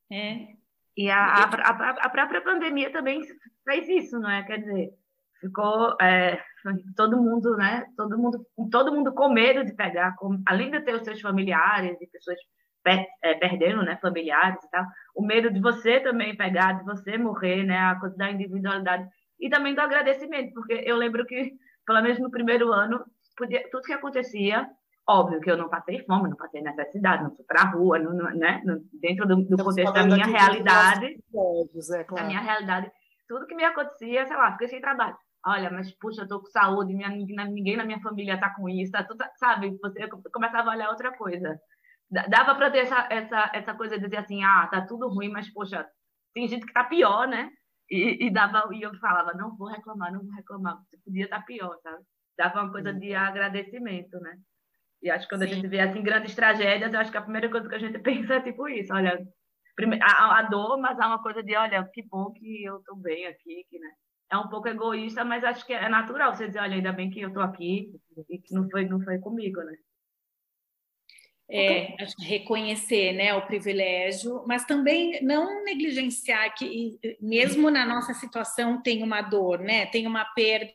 né? 0.09 0.55
E 0.97 1.11
a, 1.11 1.19
a, 1.19 1.43
a, 1.43 1.91
a, 2.07 2.09
própria 2.09 2.41
pandemia 2.41 2.93
também 2.93 3.21
fez 3.65 3.89
isso, 3.89 4.19
não 4.19 4.31
é? 4.31 4.43
Quer 4.45 4.59
dizer, 4.59 4.93
ficou 5.41 5.97
é, 6.01 6.43
todo 6.97 7.21
mundo, 7.21 7.57
né? 7.57 7.85
Todo 7.97 8.19
mundo, 8.19 8.47
todo 8.71 8.93
mundo 8.93 9.13
com 9.13 9.29
medo 9.29 9.65
de 9.65 9.75
pegar, 9.75 10.17
com, 10.17 10.41
além 10.47 10.71
de 10.71 10.81
ter 10.81 10.95
os 10.95 11.03
seus 11.03 11.21
familiares 11.21 12.01
e 12.01 12.07
pessoas 12.07 12.39
perdendo, 12.83 13.83
né? 13.83 13.99
Familiares 14.01 14.63
e 14.65 14.71
tal, 14.71 14.85
o 15.15 15.23
medo 15.23 15.53
de 15.53 15.61
você 15.61 16.01
também 16.01 16.37
pegar, 16.37 16.73
de 16.73 16.85
você 16.85 17.19
morrer, 17.19 17.65
né? 17.65 17.79
A 17.79 17.97
coisa 17.97 18.17
da 18.17 18.31
individualidade 18.31 19.09
e 19.41 19.49
também 19.49 19.75
do 19.75 19.81
agradecimento, 19.81 20.53
porque 20.53 20.83
eu 20.85 20.97
lembro 20.97 21.25
que, 21.25 21.53
pelo 21.87 22.03
menos 22.03 22.19
no 22.19 22.31
primeiro 22.31 22.73
ano, 22.73 23.05
podia, 23.37 23.69
tudo 23.71 23.85
que 23.85 23.93
acontecia 23.93 24.69
Óbvio 25.09 25.41
que 25.41 25.51
eu 25.51 25.57
não 25.57 25.71
passei 25.71 26.05
fome, 26.05 26.29
não 26.29 26.37
passei 26.37 26.61
necessidade, 26.61 27.23
não 27.23 27.35
fui 27.35 27.43
para 27.47 27.63
a 27.63 27.71
rua, 27.71 27.99
não, 27.99 28.13
não, 28.13 28.31
né? 28.31 28.63
dentro 29.01 29.27
do, 29.27 29.37
do 29.37 29.65
contexto 29.65 29.95
da 29.95 30.05
minha 30.05 30.27
realidade, 30.27 31.19
povos, 31.33 31.91
é, 31.91 32.05
claro. 32.05 32.23
da 32.23 32.29
minha 32.29 32.43
realidade, 32.43 32.93
tudo 33.27 33.47
que 33.47 33.55
me 33.55 33.65
acontecia, 33.65 34.27
sei 34.27 34.37
lá, 34.37 34.53
fiquei 34.53 34.69
sem 34.69 34.83
trabalho. 34.83 35.17
Olha, 35.47 35.71
mas 35.71 35.91
puxa, 35.93 36.23
eu 36.23 36.29
tô 36.29 36.41
com 36.41 36.47
saúde, 36.49 36.93
minha, 36.93 37.09
ninguém 37.09 37.75
na 37.75 37.87
minha 37.87 38.01
família 38.01 38.39
tá 38.39 38.51
com 38.51 38.69
isso, 38.69 38.93
tá 38.93 39.03
tudo, 39.03 39.25
sabe? 39.37 39.79
Você 39.81 40.07
começava 40.31 40.69
a 40.69 40.75
olhar 40.75 40.91
outra 40.91 41.17
coisa. 41.17 41.59
Dava 42.11 42.55
para 42.55 42.71
ter 42.71 42.79
essa, 42.79 43.07
essa, 43.11 43.51
essa 43.55 43.75
coisa 43.75 43.99
de 43.99 44.05
dizer 44.05 44.19
assim, 44.19 44.43
ah, 44.43 44.67
tá 44.71 44.81
tudo 44.87 45.09
ruim, 45.09 45.29
mas 45.29 45.53
poxa, 45.53 45.87
tem 46.35 46.49
gente 46.49 46.67
que 46.67 46.73
tá 46.73 46.85
pior, 46.85 47.29
né? 47.29 47.51
E, 47.91 48.27
e, 48.27 48.31
dava, 48.31 48.69
e 48.73 48.83
eu 48.83 48.95
falava, 48.99 49.35
não 49.35 49.57
vou 49.57 49.69
reclamar, 49.69 50.13
não 50.13 50.23
vou 50.23 50.35
reclamar, 50.35 50.79
podia 51.05 51.25
estar 51.25 51.41
tá 51.41 51.45
pior, 51.45 51.77
sabe? 51.83 52.03
Dava 52.37 52.63
uma 52.63 52.71
coisa 52.71 52.93
de 52.93 53.15
agradecimento, 53.15 54.19
né? 54.21 54.39
E 55.03 55.11
acho 55.11 55.27
que 55.27 55.35
quando 55.35 55.47
Sim. 55.47 55.53
a 55.53 55.55
gente 55.55 55.69
vê 55.69 55.81
assim 55.81 56.03
grandes 56.03 56.35
tragédias, 56.35 56.93
eu 56.93 57.01
acho 57.01 57.11
que 57.11 57.17
a 57.17 57.23
primeira 57.23 57.51
coisa 57.51 57.69
que 57.69 57.75
a 57.75 57.79
gente 57.79 57.99
pensa 58.01 58.35
é 58.35 58.41
tipo 58.41 58.69
isso, 58.69 58.93
olha, 58.93 59.19
a, 60.03 60.39
a 60.39 60.43
dor, 60.43 60.79
mas 60.79 60.99
há 60.99 61.07
uma 61.07 61.23
coisa 61.23 61.43
de, 61.43 61.55
olha, 61.57 61.89
que 61.93 62.03
bom 62.09 62.33
que 62.33 62.65
eu 62.65 62.79
estou 62.79 62.97
bem 62.97 63.27
aqui, 63.27 63.65
que, 63.69 63.79
né? 63.79 63.91
É 64.31 64.37
um 64.37 64.49
pouco 64.49 64.69
egoísta, 64.69 65.25
mas 65.25 65.43
acho 65.43 65.65
que 65.65 65.73
é 65.73 65.89
natural 65.89 66.35
você 66.35 66.47
dizer, 66.47 66.61
olha, 66.61 66.75
ainda 66.75 66.93
bem 66.93 67.11
que 67.11 67.21
eu 67.21 67.29
estou 67.29 67.43
aqui 67.43 67.91
e 68.29 68.39
que 68.39 68.55
não 68.55 68.69
foi, 68.69 68.85
não 68.87 69.01
foi 69.01 69.19
comigo, 69.19 69.63
né? 69.63 69.75
É, 71.51 71.97
reconhecer 72.21 73.15
né, 73.15 73.33
o 73.33 73.47
privilégio, 73.47 74.45
mas 74.47 74.67
também 74.67 75.19
não 75.23 75.65
negligenciar 75.65 76.55
que, 76.55 76.99
mesmo 77.19 77.71
na 77.71 77.87
nossa 77.87 78.13
situação, 78.13 78.83
tem 78.83 79.03
uma 79.03 79.23
dor, 79.23 79.59
né? 79.61 79.87
tem 79.87 80.07
uma 80.07 80.27
perda 80.27 80.75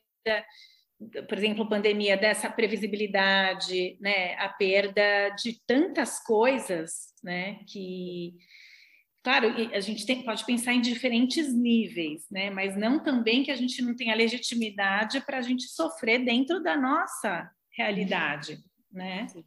por 1.27 1.37
exemplo, 1.37 1.67
pandemia, 1.67 2.15
dessa 2.17 2.49
previsibilidade, 2.49 3.97
né, 3.99 4.35
a 4.35 4.49
perda 4.49 5.29
de 5.31 5.59
tantas 5.65 6.23
coisas, 6.23 7.13
né, 7.23 7.59
que, 7.67 8.35
claro, 9.23 9.49
a 9.73 9.79
gente 9.79 10.05
tem, 10.05 10.23
pode 10.23 10.45
pensar 10.45 10.73
em 10.73 10.81
diferentes 10.81 11.53
níveis, 11.53 12.25
né, 12.31 12.49
mas 12.49 12.75
não 12.75 13.03
também 13.03 13.43
que 13.43 13.51
a 13.51 13.55
gente 13.55 13.81
não 13.81 13.95
tenha 13.95 14.15
legitimidade 14.15 15.21
para 15.21 15.39
a 15.39 15.41
gente 15.41 15.63
sofrer 15.63 16.23
dentro 16.23 16.61
da 16.61 16.77
nossa 16.77 17.49
realidade, 17.75 18.59
né? 18.91 19.27
Sim, 19.27 19.43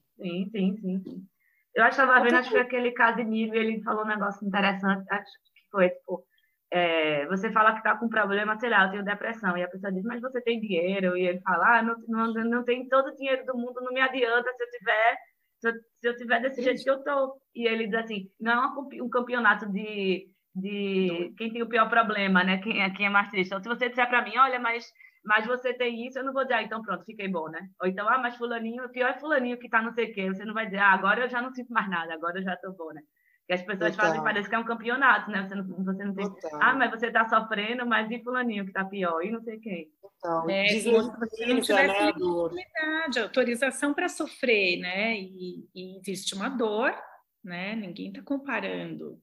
sim, 0.50 0.76
sim. 0.80 1.00
sim. 1.02 1.26
Eu 1.74 1.84
acho 1.84 1.96
que 1.96 2.02
estava 2.02 2.24
vendo, 2.24 2.36
acho 2.36 2.50
que 2.50 2.56
aquele 2.56 2.90
Casimiro, 2.92 3.54
ele 3.54 3.82
falou 3.82 4.04
um 4.04 4.08
negócio 4.08 4.46
interessante, 4.46 5.04
acho 5.10 5.30
que 5.54 5.70
foi, 5.70 5.90
tipo, 5.90 6.24
é, 6.70 7.26
você 7.26 7.52
fala 7.52 7.72
que 7.72 7.78
está 7.78 7.96
com 7.96 8.08
problema, 8.08 8.58
sei 8.58 8.70
lá, 8.70 8.84
eu 8.84 8.90
tenho 8.90 9.04
depressão, 9.04 9.56
e 9.56 9.62
a 9.62 9.68
pessoa 9.68 9.92
diz, 9.92 10.02
mas 10.02 10.20
você 10.20 10.40
tem 10.40 10.58
dinheiro, 10.58 11.16
e 11.16 11.26
ele 11.26 11.40
fala, 11.40 11.78
ah, 11.78 11.82
não, 11.82 11.96
não, 12.08 12.32
não 12.32 12.64
tem 12.64 12.88
todo 12.88 13.08
o 13.08 13.16
dinheiro 13.16 13.44
do 13.44 13.56
mundo, 13.56 13.80
não 13.82 13.92
me 13.92 14.00
adianta 14.00 14.50
se 14.52 14.62
eu 14.62 14.70
tiver, 14.70 15.16
se 15.60 15.68
eu, 15.68 15.72
se 15.74 16.08
eu 16.08 16.16
tiver 16.16 16.40
desse 16.40 16.62
jeito 16.62 16.82
que 16.82 16.90
eu 16.90 17.02
tô. 17.04 17.38
E 17.54 17.66
ele 17.66 17.86
diz 17.86 17.94
assim, 17.96 18.30
não 18.40 18.52
é 18.52 19.02
um 19.02 19.08
campeonato 19.08 19.70
de, 19.70 20.28
de 20.54 21.34
quem 21.36 21.52
tem 21.52 21.62
o 21.62 21.68
pior 21.68 21.88
problema, 21.88 22.42
né, 22.42 22.58
quem, 22.58 22.82
é, 22.82 22.90
quem 22.90 23.06
é 23.06 23.10
mais 23.10 23.30
triste. 23.30 23.48
Então, 23.48 23.62
se 23.62 23.68
você 23.68 23.88
disser 23.88 24.08
para 24.08 24.22
mim, 24.22 24.36
olha, 24.38 24.58
mas 24.58 24.86
mas 25.26 25.44
você 25.44 25.74
tem 25.74 26.06
isso, 26.06 26.18
eu 26.18 26.24
não 26.24 26.32
vou 26.32 26.44
dizer, 26.44 26.54
ah, 26.54 26.62
então 26.62 26.80
pronto, 26.80 27.04
fiquei 27.04 27.26
bom, 27.26 27.48
né? 27.48 27.68
Ou 27.80 27.88
então, 27.88 28.08
ah, 28.08 28.18
mas 28.18 28.36
fulaninho, 28.36 28.88
pior 28.90 29.10
é 29.10 29.18
fulaninho 29.18 29.58
que 29.58 29.68
tá 29.68 29.82
não 29.82 29.92
sei 29.92 30.10
o 30.10 30.14
quê. 30.14 30.28
Você 30.28 30.44
não 30.44 30.54
vai 30.54 30.66
dizer, 30.66 30.78
ah, 30.78 30.92
agora 30.92 31.22
eu 31.22 31.28
já 31.28 31.42
não 31.42 31.52
sinto 31.52 31.72
mais 31.72 31.90
nada, 31.90 32.14
agora 32.14 32.38
eu 32.38 32.44
já 32.44 32.56
tô 32.56 32.72
bom, 32.72 32.92
né? 32.92 33.02
Que 33.44 33.54
as 33.54 33.62
pessoas 33.62 33.90
Total. 33.92 34.06
fazem, 34.06 34.22
parece 34.22 34.48
que 34.48 34.54
é 34.54 34.58
um 34.58 34.64
campeonato, 34.64 35.30
né? 35.30 35.42
Você 35.42 35.54
não, 35.56 35.64
você 35.84 36.04
não 36.04 36.14
tem. 36.14 36.30
Total. 36.30 36.60
Ah, 36.62 36.74
mas 36.74 36.90
você 36.92 37.10
tá 37.10 37.28
sofrendo, 37.28 37.84
mas 37.84 38.08
e 38.10 38.22
fulaninho 38.22 38.64
que 38.64 38.72
tá 38.72 38.84
pior? 38.84 39.20
E 39.24 39.32
não 39.32 39.40
sei 39.42 39.58
quem. 39.58 39.90
Total. 40.00 40.48
É, 40.48 40.68
se 40.68 40.90
você 40.90 41.46
não 41.46 41.60
tivesse 41.60 42.04
né, 42.04 43.22
autorização 43.22 43.92
para 43.92 44.08
sofrer, 44.08 44.78
né? 44.78 45.16
E, 45.18 45.68
e 45.74 45.98
existe 45.98 46.34
uma 46.34 46.48
dor, 46.48 46.94
né? 47.42 47.74
Ninguém 47.74 48.12
tá 48.12 48.22
comparando. 48.22 49.20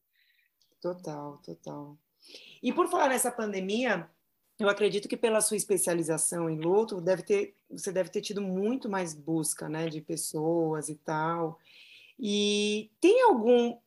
Total, 0.81 1.37
total. 1.45 1.97
E 2.61 2.71
por 2.73 2.87
falar 2.89 3.09
nessa 3.09 3.31
pandemia, 3.31 4.09
eu 4.65 4.69
acredito 4.69 5.07
que 5.07 5.17
pela 5.17 5.41
sua 5.41 5.57
especialização 5.57 6.49
em 6.49 6.59
luto, 6.59 7.01
deve 7.01 7.23
ter, 7.23 7.55
você 7.69 7.91
deve 7.91 8.09
ter 8.09 8.21
tido 8.21 8.41
muito 8.41 8.89
mais 8.89 9.13
busca, 9.13 9.67
né, 9.67 9.89
de 9.89 10.01
pessoas 10.01 10.89
e 10.89 10.95
tal. 10.95 11.59
E 12.19 12.91
tem 12.99 13.23
algum, 13.23 13.77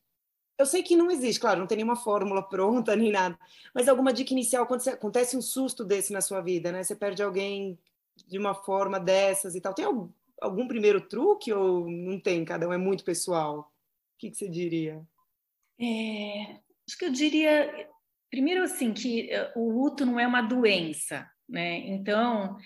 eu 0.59 0.67
sei 0.67 0.83
que 0.83 0.97
não 0.97 1.11
existe, 1.11 1.41
claro, 1.41 1.61
não 1.61 1.67
tem 1.67 1.77
nenhuma 1.77 1.97
fórmula 1.97 2.43
pronta 2.49 2.95
nem 2.97 3.11
nada, 3.11 3.39
mas 3.75 3.89
alguma 3.89 4.13
dica 4.13 4.33
inicial 4.33 4.67
quando 4.67 4.87
acontece 4.89 5.37
um 5.37 5.43
susto 5.43 5.85
desse 5.85 6.13
na 6.13 6.21
sua 6.21 6.41
vida, 6.41 6.73
né? 6.73 6.83
Você 6.83 6.95
perde 6.95 7.23
alguém 7.23 7.79
de 8.27 8.39
uma 8.39 8.55
forma 8.55 8.99
dessas 8.99 9.55
e 9.55 9.61
tal. 9.61 9.75
Tem 9.75 9.85
algum, 9.85 10.09
algum 10.41 10.67
primeiro 10.69 11.01
truque 11.01 11.53
ou 11.53 11.89
não 11.89 12.19
tem? 12.19 12.45
Cada 12.45 12.69
um 12.69 12.73
é 12.73 12.79
muito 12.79 13.05
pessoal. 13.05 13.61
O 14.15 14.19
que, 14.19 14.31
que 14.31 14.37
você 14.37 14.49
diria? 14.49 15.07
É, 15.79 16.59
acho 16.87 16.99
que 16.99 17.05
eu 17.05 17.13
diria 17.13 17.89
Primeiro, 18.31 18.63
assim, 18.63 18.93
que 18.93 19.31
eh, 19.31 19.53
o 19.55 19.71
luto 19.71 20.05
não 20.05 20.19
é 20.19 20.27
uma 20.27 20.43
doença, 20.43 21.29
né? 21.49 21.79
Então, 21.79 22.57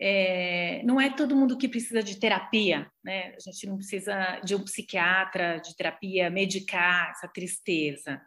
é, 0.00 0.82
não 0.84 1.00
é 1.00 1.10
todo 1.10 1.36
mundo 1.36 1.56
que 1.56 1.68
precisa 1.68 2.02
de 2.02 2.18
terapia, 2.18 2.90
né? 3.04 3.34
A 3.36 3.40
gente 3.40 3.66
não 3.66 3.76
precisa 3.76 4.40
de 4.44 4.54
um 4.54 4.64
psiquiatra, 4.64 5.58
de 5.58 5.76
terapia, 5.76 6.30
medicar 6.30 7.10
essa 7.10 7.28
tristeza. 7.28 8.20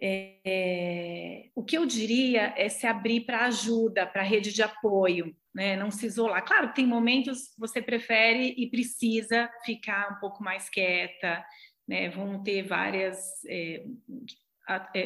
É, 0.00 1.48
o 1.54 1.64
que 1.64 1.78
eu 1.78 1.86
diria 1.86 2.52
é 2.56 2.68
se 2.68 2.86
abrir 2.86 3.20
para 3.20 3.46
ajuda, 3.46 4.06
para 4.06 4.22
rede 4.22 4.52
de 4.52 4.62
apoio, 4.62 5.34
né? 5.54 5.76
Não 5.76 5.90
se 5.90 6.06
isolar. 6.06 6.44
Claro, 6.44 6.74
tem 6.74 6.86
momentos 6.86 7.48
que 7.54 7.60
você 7.60 7.80
prefere 7.80 8.54
e 8.58 8.68
precisa 8.68 9.48
ficar 9.64 10.16
um 10.16 10.20
pouco 10.20 10.42
mais 10.42 10.68
quieta, 10.68 11.44
né? 11.88 12.10
Vão 12.10 12.42
ter 12.42 12.62
várias 12.62 13.44
é, 13.46 13.84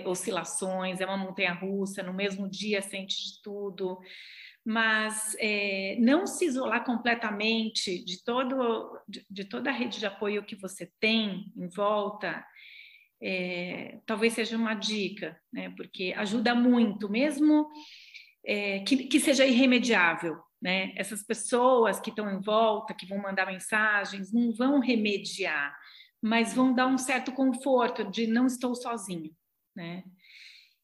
oscilações, 0.07 1.01
é 1.01 1.07
uma 1.07 1.17
montanha 1.17 1.53
russa, 1.53 2.03
no 2.03 2.15
mesmo 2.15 2.49
dia 2.49 2.81
sente 2.81 3.17
de 3.17 3.43
tudo, 3.43 3.99
mas 4.65 5.35
é, 5.39 5.97
não 5.99 6.27
se 6.27 6.45
isolar 6.45 6.85
completamente 6.85 8.05
de, 8.05 8.23
todo, 8.23 9.01
de, 9.09 9.25
de, 9.31 9.45
toda 9.45 9.71
a 9.71 9.73
rede 9.73 9.99
de 9.99 10.07
apoio 10.07 10.45
que 10.45 10.57
você 10.57 10.93
tem 11.01 11.51
em 11.57 11.69
volta, 11.69 12.45
é, 13.21 13.99
talvez 14.07 14.35
seja 14.35 14.57
uma 14.57 14.75
dica, 14.75 15.41
né? 15.53 15.71
porque 15.77 16.15
ajuda 16.17 16.55
muito, 16.55 17.09
mesmo 17.09 17.69
é, 18.45 18.81
que, 18.81 19.05
que 19.05 19.19
seja 19.19 19.47
irremediável. 19.47 20.39
Né? 20.61 20.93
Essas 20.97 21.23
pessoas 21.23 21.99
que 21.99 22.11
estão 22.11 22.31
em 22.31 22.41
volta, 22.41 22.95
que 22.95 23.07
vão 23.07 23.19
mandar 23.19 23.47
mensagens, 23.47 24.33
não 24.33 24.53
vão 24.53 24.81
remediar, 24.81 25.75
mas 26.21 26.53
vão 26.53 26.75
dar 26.75 26.89
um 26.89 26.99
certo 26.99 27.33
conforto 27.33 28.05
de 28.11 28.27
não 28.27 28.47
estou 28.47 28.75
sozinho 28.75 29.33
né? 29.79 30.03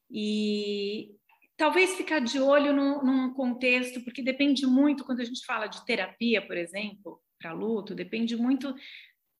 E 0.08 1.10
talvez 1.56 1.96
ficar 1.96 2.20
de 2.20 2.38
olho 2.38 2.72
num, 2.72 3.02
num 3.02 3.34
contexto, 3.34 4.00
porque 4.02 4.22
depende 4.22 4.66
muito, 4.66 5.04
quando 5.04 5.20
a 5.20 5.24
gente 5.24 5.44
fala 5.44 5.66
de 5.66 5.84
terapia, 5.84 6.40
por 6.46 6.56
exemplo, 6.56 7.20
para 7.38 7.52
luto, 7.52 7.94
depende 7.94 8.36
muito 8.36 8.74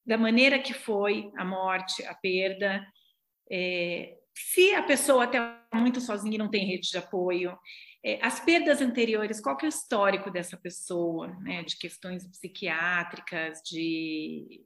da 0.05 0.19
maneira 0.19 0.59
que 0.59 0.75
foi 0.75 1.31
a 1.37 1.45
morte, 1.45 2.05
a 2.05 2.15
perda. 2.15 2.85
É, 3.51 4.19
se 4.35 4.75
a 4.75 4.83
pessoa 4.83 5.25
está 5.25 5.65
muito 5.73 6.01
sozinha 6.01 6.35
e 6.35 6.39
não 6.39 6.51
tem 6.51 6.67
rede 6.67 6.91
de 6.91 6.99
apoio, 6.99 7.57
é, 8.05 8.19
as 8.21 8.41
perdas 8.41 8.83
anteriores, 8.83 9.41
qual 9.41 9.57
que 9.57 9.65
é 9.65 9.69
o 9.69 9.71
histórico 9.71 10.31
dessa 10.31 10.57
pessoa, 10.57 11.29
né, 11.41 11.63
de 11.63 11.79
questões 11.79 12.27
psiquiátricas, 12.27 13.61
de 13.65 14.63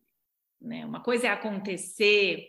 né, 0.61 0.85
uma 0.85 1.02
coisa 1.02 1.28
é 1.28 1.30
acontecer 1.30 2.49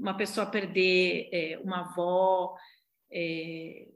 uma 0.00 0.16
pessoa 0.16 0.46
perder 0.46 1.28
é, 1.30 1.60
uma 1.62 1.80
avó 1.80 2.56
é, 3.12 3.86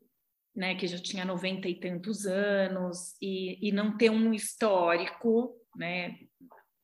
né, 0.54 0.74
que 0.74 0.86
já 0.86 0.98
tinha 0.98 1.24
noventa 1.24 1.68
e 1.68 1.80
tantos 1.80 2.26
anos 2.26 3.16
e, 3.20 3.68
e 3.68 3.72
não 3.72 3.96
ter 3.96 4.10
um 4.10 4.34
histórico 4.34 5.56
né, 5.74 6.18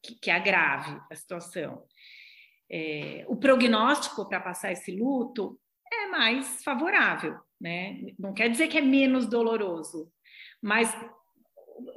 que, 0.03 0.15
que 0.15 0.31
agrave 0.31 0.99
a 1.11 1.15
situação. 1.15 1.85
É, 2.71 3.25
o 3.29 3.37
prognóstico 3.37 4.27
para 4.29 4.41
passar 4.41 4.73
esse 4.73 4.97
luto 4.97 5.61
é 5.93 6.07
mais 6.07 6.63
favorável, 6.63 7.37
né? 7.61 8.01
Não 8.19 8.33
quer 8.33 8.49
dizer 8.49 8.69
que 8.69 8.79
é 8.79 8.81
menos 8.81 9.27
doloroso, 9.27 10.11
mas 10.63 10.95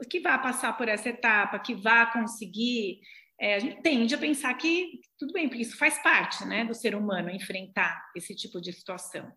que 0.10 0.20
vai 0.20 0.42
passar 0.42 0.76
por 0.76 0.88
essa 0.88 1.10
etapa, 1.10 1.60
que 1.60 1.76
vai 1.76 2.12
conseguir 2.12 3.02
é, 3.40 3.56
a 3.56 3.60
gente 3.60 3.82
tende 3.82 4.14
a 4.16 4.18
pensar 4.18 4.54
que 4.56 5.00
tudo 5.18 5.34
bem, 5.34 5.48
porque 5.48 5.64
isso 5.64 5.78
faz 5.78 6.02
parte 6.02 6.46
né, 6.46 6.66
do 6.66 6.74
ser 6.74 6.96
humano 6.96 7.30
enfrentar 7.30 8.02
esse 8.16 8.36
tipo 8.36 8.62
de 8.62 8.72
situação. 8.72 9.32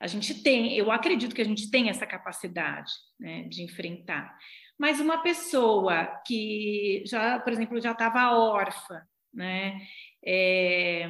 A 0.00 0.06
gente 0.06 0.42
tem, 0.42 0.74
eu 0.76 0.90
acredito 0.90 1.34
que 1.34 1.42
a 1.42 1.46
gente 1.46 1.70
tem 1.70 1.90
essa 1.90 2.06
capacidade 2.06 2.90
né, 3.18 3.44
de 3.44 3.62
enfrentar. 3.62 4.34
Mas 4.78 4.98
uma 4.98 5.22
pessoa 5.22 6.06
que 6.26 7.02
já, 7.06 7.38
por 7.38 7.52
exemplo, 7.52 7.80
já 7.80 7.92
estava 7.92 8.34
órfã, 8.34 9.02
né, 9.32 9.78
é, 10.24 11.06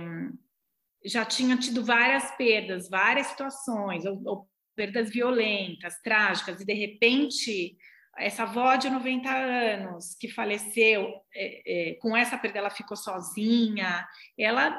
já 1.04 1.24
tinha 1.24 1.56
tido 1.56 1.84
várias 1.84 2.36
perdas, 2.36 2.88
várias 2.88 3.28
situações, 3.28 4.04
ou, 4.04 4.22
ou 4.24 4.50
perdas 4.74 5.10
violentas, 5.10 6.00
trágicas, 6.02 6.60
e 6.60 6.66
de 6.66 6.74
repente 6.74 7.76
essa 8.16 8.42
avó 8.42 8.76
de 8.76 8.90
90 8.90 9.30
anos 9.30 10.14
que 10.14 10.28
faleceu, 10.28 11.12
é, 11.34 11.90
é, 11.90 11.94
com 11.94 12.16
essa 12.16 12.36
perda 12.36 12.58
ela 12.58 12.70
ficou 12.70 12.96
sozinha, 12.96 14.06
ela 14.38 14.76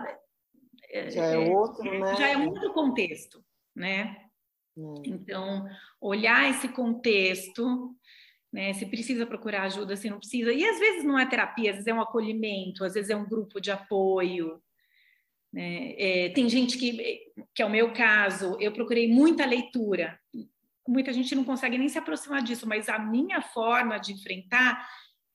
é, 0.90 1.10
já 1.10 1.26
é, 1.26 1.38
outro, 1.38 2.00
né? 2.00 2.16
Já 2.18 2.28
é 2.30 2.38
um 2.38 2.50
outro 2.50 2.74
contexto, 2.74 3.44
né? 3.76 4.18
Hum. 4.78 5.02
Então, 5.06 5.66
olhar 6.00 6.50
esse 6.50 6.68
contexto, 6.68 7.96
né? 8.52 8.74
Se 8.74 8.86
precisa 8.86 9.26
procurar 9.26 9.64
ajuda, 9.64 9.96
se 9.96 10.10
não 10.10 10.20
precisa. 10.20 10.52
E 10.52 10.64
às 10.66 10.78
vezes 10.78 11.04
não 11.04 11.18
é 11.18 11.26
terapia, 11.26 11.72
às 11.72 11.78
vezes 11.78 11.88
é 11.88 11.94
um 11.94 12.02
acolhimento, 12.02 12.84
às 12.84 12.94
vezes 12.94 13.10
é 13.10 13.16
um 13.16 13.28
grupo 13.28 13.62
de 13.62 13.72
apoio. 13.72 14.62
Né? 15.52 15.96
É, 15.98 16.30
tem 16.30 16.48
gente 16.50 16.78
que, 16.78 17.20
que 17.54 17.62
é 17.62 17.66
o 17.66 17.70
meu 17.70 17.94
caso, 17.94 18.58
eu 18.60 18.72
procurei 18.72 19.08
muita 19.08 19.46
leitura, 19.46 20.20
muita 20.88 21.14
gente 21.14 21.36
não 21.36 21.44
consegue 21.44 21.78
nem 21.78 21.90
se 21.90 21.98
aproximar 21.98 22.42
disso, 22.42 22.68
mas 22.68 22.90
a 22.90 23.00
minha 23.00 23.42
forma 23.42 23.98
de 23.98 24.14
enfrentar 24.14 24.88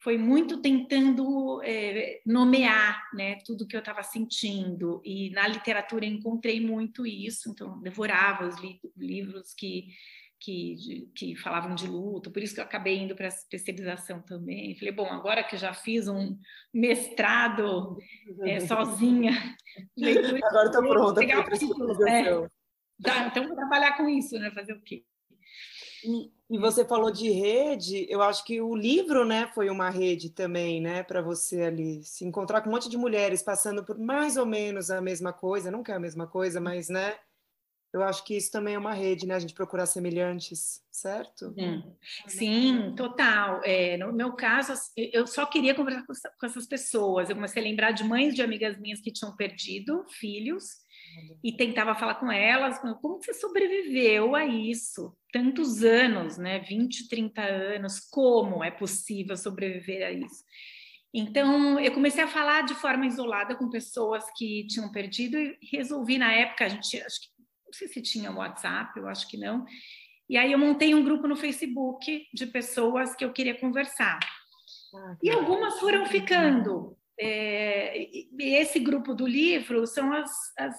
foi 0.06 0.16
muito 0.16 0.58
tentando 0.60 1.60
é, 1.64 2.20
nomear 2.24 3.02
né, 3.12 3.38
tudo 3.44 3.66
que 3.66 3.74
eu 3.74 3.80
estava 3.80 4.02
sentindo. 4.04 5.00
E 5.04 5.30
na 5.30 5.48
literatura 5.48 6.04
encontrei 6.06 6.60
muito 6.60 7.04
isso, 7.04 7.50
então 7.50 7.80
devorava 7.80 8.46
os 8.46 8.56
li 8.60 8.80
livros 8.96 9.52
que, 9.52 9.88
que, 10.38 11.10
que 11.14 11.36
falavam 11.36 11.74
de 11.74 11.88
luto, 11.88 12.30
por 12.30 12.40
isso 12.40 12.54
que 12.54 12.60
eu 12.60 12.64
acabei 12.64 12.98
indo 12.98 13.16
para 13.16 13.26
a 13.26 13.28
especialização 13.28 14.22
também. 14.22 14.78
Falei, 14.78 14.92
bom, 14.92 15.06
agora 15.06 15.42
que 15.42 15.56
já 15.56 15.74
fiz 15.74 16.06
um 16.06 16.38
mestrado 16.72 17.96
é, 18.42 18.60
sozinha, 18.68 19.32
leitura, 19.96 20.46
agora 20.46 20.66
estou 20.66 20.82
pronta 20.82 21.26
para 21.26 21.36
a 21.36 21.40
especialização. 21.40 22.44
É, 22.44 22.48
já, 23.04 23.26
então 23.26 23.46
vou 23.46 23.56
trabalhar 23.56 23.96
com 23.96 24.08
isso, 24.08 24.38
né? 24.38 24.50
Fazer 24.52 24.72
o 24.72 24.80
quê? 24.82 25.04
E, 26.06 26.32
e, 26.50 26.58
você 26.58 26.84
falou 26.84 27.10
de 27.10 27.28
rede, 27.30 28.06
eu 28.08 28.22
acho 28.22 28.44
que 28.44 28.60
o 28.60 28.76
livro, 28.76 29.24
né, 29.24 29.50
foi 29.54 29.68
uma 29.68 29.90
rede 29.90 30.30
também, 30.30 30.80
né, 30.80 31.02
para 31.02 31.20
você 31.20 31.62
ali 31.62 32.04
se 32.04 32.24
encontrar 32.24 32.60
com 32.60 32.68
um 32.70 32.72
monte 32.72 32.88
de 32.88 32.96
mulheres 32.96 33.42
passando 33.42 33.84
por 33.84 33.98
mais 33.98 34.36
ou 34.36 34.46
menos 34.46 34.90
a 34.90 35.00
mesma 35.00 35.32
coisa, 35.32 35.70
nunca 35.70 35.92
é 35.92 35.96
a 35.96 36.00
mesma 36.00 36.26
coisa, 36.26 36.60
mas, 36.60 36.88
né, 36.88 37.18
Eu 37.92 38.02
acho 38.02 38.24
que 38.24 38.36
isso 38.36 38.52
também 38.52 38.74
é 38.74 38.78
uma 38.78 38.92
rede, 38.92 39.26
né? 39.26 39.34
A 39.34 39.38
gente 39.38 39.54
procurar 39.54 39.86
semelhantes, 39.86 40.82
certo? 40.90 41.54
Sim, 41.54 41.96
Sim 42.26 42.94
total. 42.94 43.62
É, 43.64 43.96
no 43.96 44.12
meu 44.12 44.34
caso, 44.34 44.74
eu 44.96 45.26
só 45.26 45.46
queria 45.46 45.74
conversar 45.74 46.04
com 46.38 46.46
essas 46.46 46.66
pessoas. 46.66 47.30
Eu 47.30 47.36
comecei 47.36 47.62
a 47.62 47.64
lembrar 47.64 47.92
de 47.92 48.04
mães 48.04 48.34
de 48.34 48.42
amigas 48.42 48.78
minhas 48.78 49.00
que 49.00 49.10
tinham 49.10 49.34
perdido 49.34 50.04
filhos 50.10 50.84
e 51.42 51.52
tentava 51.52 51.94
falar 51.94 52.16
com 52.16 52.30
elas, 52.30 52.78
como 52.78 53.22
você 53.22 53.34
sobreviveu 53.34 54.34
a 54.34 54.44
isso? 54.44 55.16
Tantos 55.32 55.82
anos, 55.82 56.38
né? 56.38 56.58
20, 56.60 57.08
30 57.08 57.42
anos, 57.42 58.00
como 58.00 58.62
é 58.64 58.70
possível 58.70 59.36
sobreviver 59.36 60.06
a 60.06 60.10
isso? 60.10 60.44
Então, 61.14 61.80
eu 61.80 61.92
comecei 61.92 62.22
a 62.22 62.28
falar 62.28 62.62
de 62.62 62.74
forma 62.74 63.06
isolada 63.06 63.54
com 63.54 63.70
pessoas 63.70 64.24
que 64.36 64.66
tinham 64.66 64.90
perdido 64.90 65.38
e 65.38 65.56
resolvi, 65.72 66.18
na 66.18 66.32
época, 66.32 66.64
a 66.64 66.68
gente, 66.68 67.00
acho 67.00 67.20
que, 67.20 67.28
não 67.64 67.72
sei 67.72 67.88
se 67.88 68.02
tinha 68.02 68.30
WhatsApp, 68.30 68.98
eu 68.98 69.08
acho 69.08 69.26
que 69.28 69.36
não, 69.36 69.64
e 70.28 70.36
aí 70.36 70.52
eu 70.52 70.58
montei 70.58 70.94
um 70.94 71.04
grupo 71.04 71.26
no 71.28 71.36
Facebook 71.36 72.26
de 72.34 72.46
pessoas 72.46 73.14
que 73.14 73.24
eu 73.24 73.32
queria 73.32 73.58
conversar. 73.58 74.18
Ah, 74.94 75.16
e 75.22 75.30
algumas 75.30 75.78
foram 75.78 76.04
ficando, 76.06 76.96
é, 77.18 78.08
esse 78.38 78.78
grupo 78.78 79.14
do 79.14 79.26
livro 79.26 79.86
são 79.86 80.12
as, 80.12 80.30
as, 80.58 80.76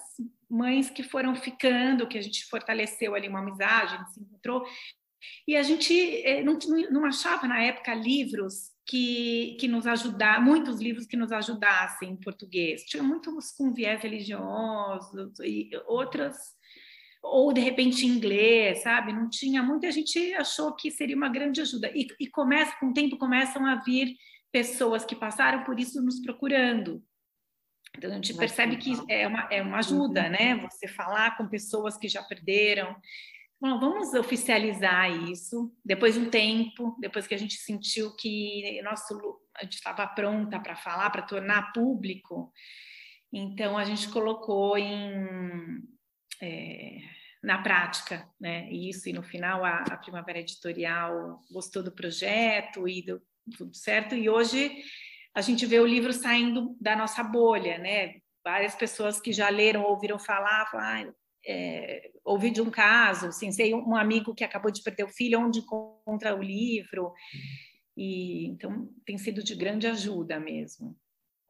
mães 0.50 0.88
que 0.88 1.02
foram 1.02 1.36
ficando, 1.36 2.08
que 2.08 2.16
a 2.16 2.22
gente 2.22 2.46
fortaleceu 2.46 3.14
ali 3.14 3.28
uma 3.28 3.40
amizade, 3.40 3.94
a 3.94 3.98
gente 3.98 4.12
se 4.14 4.20
encontrou. 4.20 4.64
E 5.46 5.56
a 5.56 5.62
gente 5.62 5.94
é, 6.24 6.42
não, 6.42 6.58
não 6.90 7.04
achava 7.04 7.46
na 7.46 7.60
época 7.60 7.92
livros 7.94 8.70
que, 8.86 9.56
que 9.60 9.68
nos 9.68 9.86
ajudassem, 9.86 10.42
muitos 10.42 10.80
livros 10.80 11.06
que 11.06 11.16
nos 11.16 11.32
ajudassem 11.32 12.12
em 12.12 12.16
português. 12.16 12.84
Tinha 12.84 13.02
muitos 13.02 13.52
com 13.52 13.74
viés 13.74 14.00
religioso 14.00 15.32
e 15.44 15.70
outras, 15.86 16.36
ou 17.22 17.52
de 17.52 17.60
repente 17.60 18.06
em 18.06 18.10
inglês, 18.10 18.82
sabe? 18.82 19.12
Não 19.12 19.28
tinha 19.28 19.62
muita 19.62 19.92
gente 19.92 20.32
achou 20.34 20.74
que 20.74 20.90
seria 20.90 21.16
uma 21.16 21.28
grande 21.28 21.60
ajuda. 21.60 21.90
E, 21.94 22.06
e 22.18 22.26
começa, 22.26 22.74
com 22.80 22.86
o 22.86 22.94
tempo, 22.94 23.18
começam 23.18 23.66
a 23.66 23.74
vir 23.74 24.16
pessoas 24.52 25.04
que 25.04 25.16
passaram 25.16 25.64
por 25.64 25.78
isso 25.78 26.02
nos 26.02 26.20
procurando. 26.20 27.02
Então, 27.96 28.10
a 28.10 28.14
gente 28.14 28.34
percebe 28.34 28.76
que 28.76 28.92
é 29.08 29.26
uma, 29.26 29.48
é 29.50 29.62
uma 29.62 29.78
ajuda, 29.78 30.24
uhum. 30.24 30.30
né? 30.30 30.54
Você 30.56 30.86
falar 30.86 31.36
com 31.36 31.48
pessoas 31.48 31.96
que 31.96 32.08
já 32.08 32.22
perderam. 32.22 32.96
Bom, 33.60 33.80
vamos 33.80 34.14
oficializar 34.14 35.10
isso. 35.28 35.74
Depois 35.84 36.14
de 36.14 36.20
um 36.20 36.30
tempo, 36.30 36.96
depois 37.00 37.26
que 37.26 37.34
a 37.34 37.38
gente 37.38 37.56
sentiu 37.56 38.14
que 38.14 38.80
nosso, 38.82 39.40
a 39.56 39.64
gente 39.64 39.74
estava 39.74 40.06
pronta 40.06 40.60
para 40.60 40.76
falar, 40.76 41.10
para 41.10 41.22
tornar 41.22 41.72
público, 41.72 42.52
então 43.32 43.76
a 43.76 43.84
gente 43.84 44.08
colocou 44.10 44.78
em, 44.78 45.82
é, 46.40 46.98
na 47.42 47.60
prática, 47.60 48.28
né? 48.40 48.70
Isso, 48.70 49.08
e 49.08 49.12
no 49.12 49.24
final 49.24 49.64
a, 49.64 49.82
a 49.90 49.96
Primavera 49.96 50.38
Editorial 50.38 51.42
gostou 51.50 51.82
do 51.82 51.90
projeto 51.90 52.88
e 52.88 53.02
do, 53.02 53.20
tudo 53.50 53.74
certo. 53.76 54.14
E 54.14 54.28
hoje 54.28 54.70
a 55.34 55.40
gente 55.40 55.66
vê 55.66 55.78
o 55.78 55.86
livro 55.86 56.12
saindo 56.12 56.76
da 56.80 56.96
nossa 56.96 57.22
bolha, 57.22 57.78
né? 57.78 58.16
Várias 58.44 58.74
pessoas 58.74 59.20
que 59.20 59.32
já 59.32 59.48
leram, 59.48 59.82
ouviram 59.84 60.18
falar, 60.18 60.66
falam, 60.70 60.86
ah, 60.86 61.12
é, 61.46 62.10
ouvi 62.24 62.50
de 62.50 62.60
um 62.60 62.70
caso, 62.70 63.28
assim, 63.28 63.50
sei 63.52 63.74
um 63.74 63.96
amigo 63.96 64.34
que 64.34 64.44
acabou 64.44 64.70
de 64.70 64.82
perder 64.82 65.04
o 65.04 65.08
filho, 65.08 65.40
onde 65.40 65.60
encontra 65.60 66.34
o 66.34 66.42
livro. 66.42 67.12
E 67.96 68.46
então 68.46 68.88
tem 69.04 69.18
sido 69.18 69.42
de 69.42 69.54
grande 69.54 69.86
ajuda 69.86 70.38
mesmo. 70.38 70.96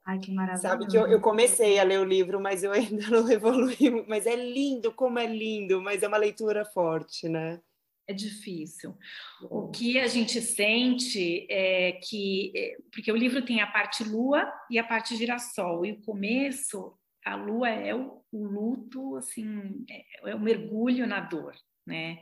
Ai, 0.07 0.19
que 0.19 0.33
maravilha. 0.33 0.71
Sabe 0.71 0.87
que 0.87 0.97
eu, 0.97 1.07
eu, 1.07 1.21
comecei 1.21 1.78
a 1.78 1.83
ler 1.83 2.00
o 2.00 2.05
livro, 2.05 2.40
mas 2.40 2.64
eu 2.64 2.73
ainda 2.73 3.07
não 3.11 3.31
evolui. 3.31 4.05
Mas 4.09 4.26
é 4.26 4.35
lindo, 4.35 4.90
como 4.93 5.19
é 5.19 5.26
lindo, 5.26 5.83
mas 5.83 6.02
é 6.02 6.09
uma 6.09 6.17
leitura 6.17 6.64
forte, 6.64 7.28
né? 7.28 7.61
É 8.08 8.14
difícil. 8.14 8.96
O 9.42 9.68
que 9.68 10.00
a 10.00 10.06
gente 10.06 10.40
sente 10.40 11.46
é 11.50 11.92
que, 12.02 12.50
é, 12.56 12.76
porque 12.90 13.12
o 13.12 13.16
livro 13.16 13.44
tem 13.44 13.60
a 13.60 13.66
parte 13.66 14.02
lua 14.02 14.50
e 14.71 14.78
a 14.78 14.84
parte 14.84 15.14
girassol, 15.14 15.84
e 15.84 15.92
o 15.92 16.00
começo, 16.00 16.99
a 17.25 17.36
lua 17.36 17.68
é 17.68 17.94
o, 17.94 18.23
o 18.32 18.47
luto, 18.47 19.16
assim, 19.16 19.84
é, 19.90 20.30
é, 20.30 20.34
o 20.34 20.40
mergulho 20.40 21.06
na 21.06 21.21
dor, 21.21 21.54
né? 21.86 22.18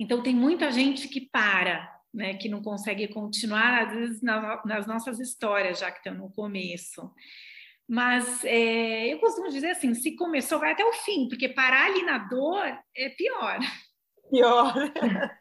Então 0.00 0.22
tem 0.22 0.34
muita 0.34 0.70
gente 0.72 1.08
que 1.08 1.20
para, 1.20 1.88
né, 2.12 2.34
que 2.34 2.48
não 2.48 2.60
consegue 2.60 3.06
continuar, 3.08 3.86
às 3.86 3.94
vezes, 3.94 4.22
na, 4.22 4.60
nas 4.64 4.86
nossas 4.86 5.20
histórias, 5.20 5.78
já 5.78 5.92
que 5.92 5.98
estão 5.98 6.14
no 6.14 6.30
começo. 6.30 7.12
Mas 7.88 8.44
é, 8.44 9.12
eu 9.12 9.18
costumo 9.18 9.48
dizer 9.48 9.70
assim: 9.70 9.94
se 9.94 10.14
começou, 10.14 10.58
vai 10.58 10.72
até 10.72 10.84
o 10.84 10.92
fim, 10.92 11.28
porque 11.28 11.48
parar 11.48 11.86
ali 11.86 12.02
na 12.02 12.18
dor 12.18 12.64
é 12.96 13.08
pior 13.10 13.58
pior. 14.30 14.74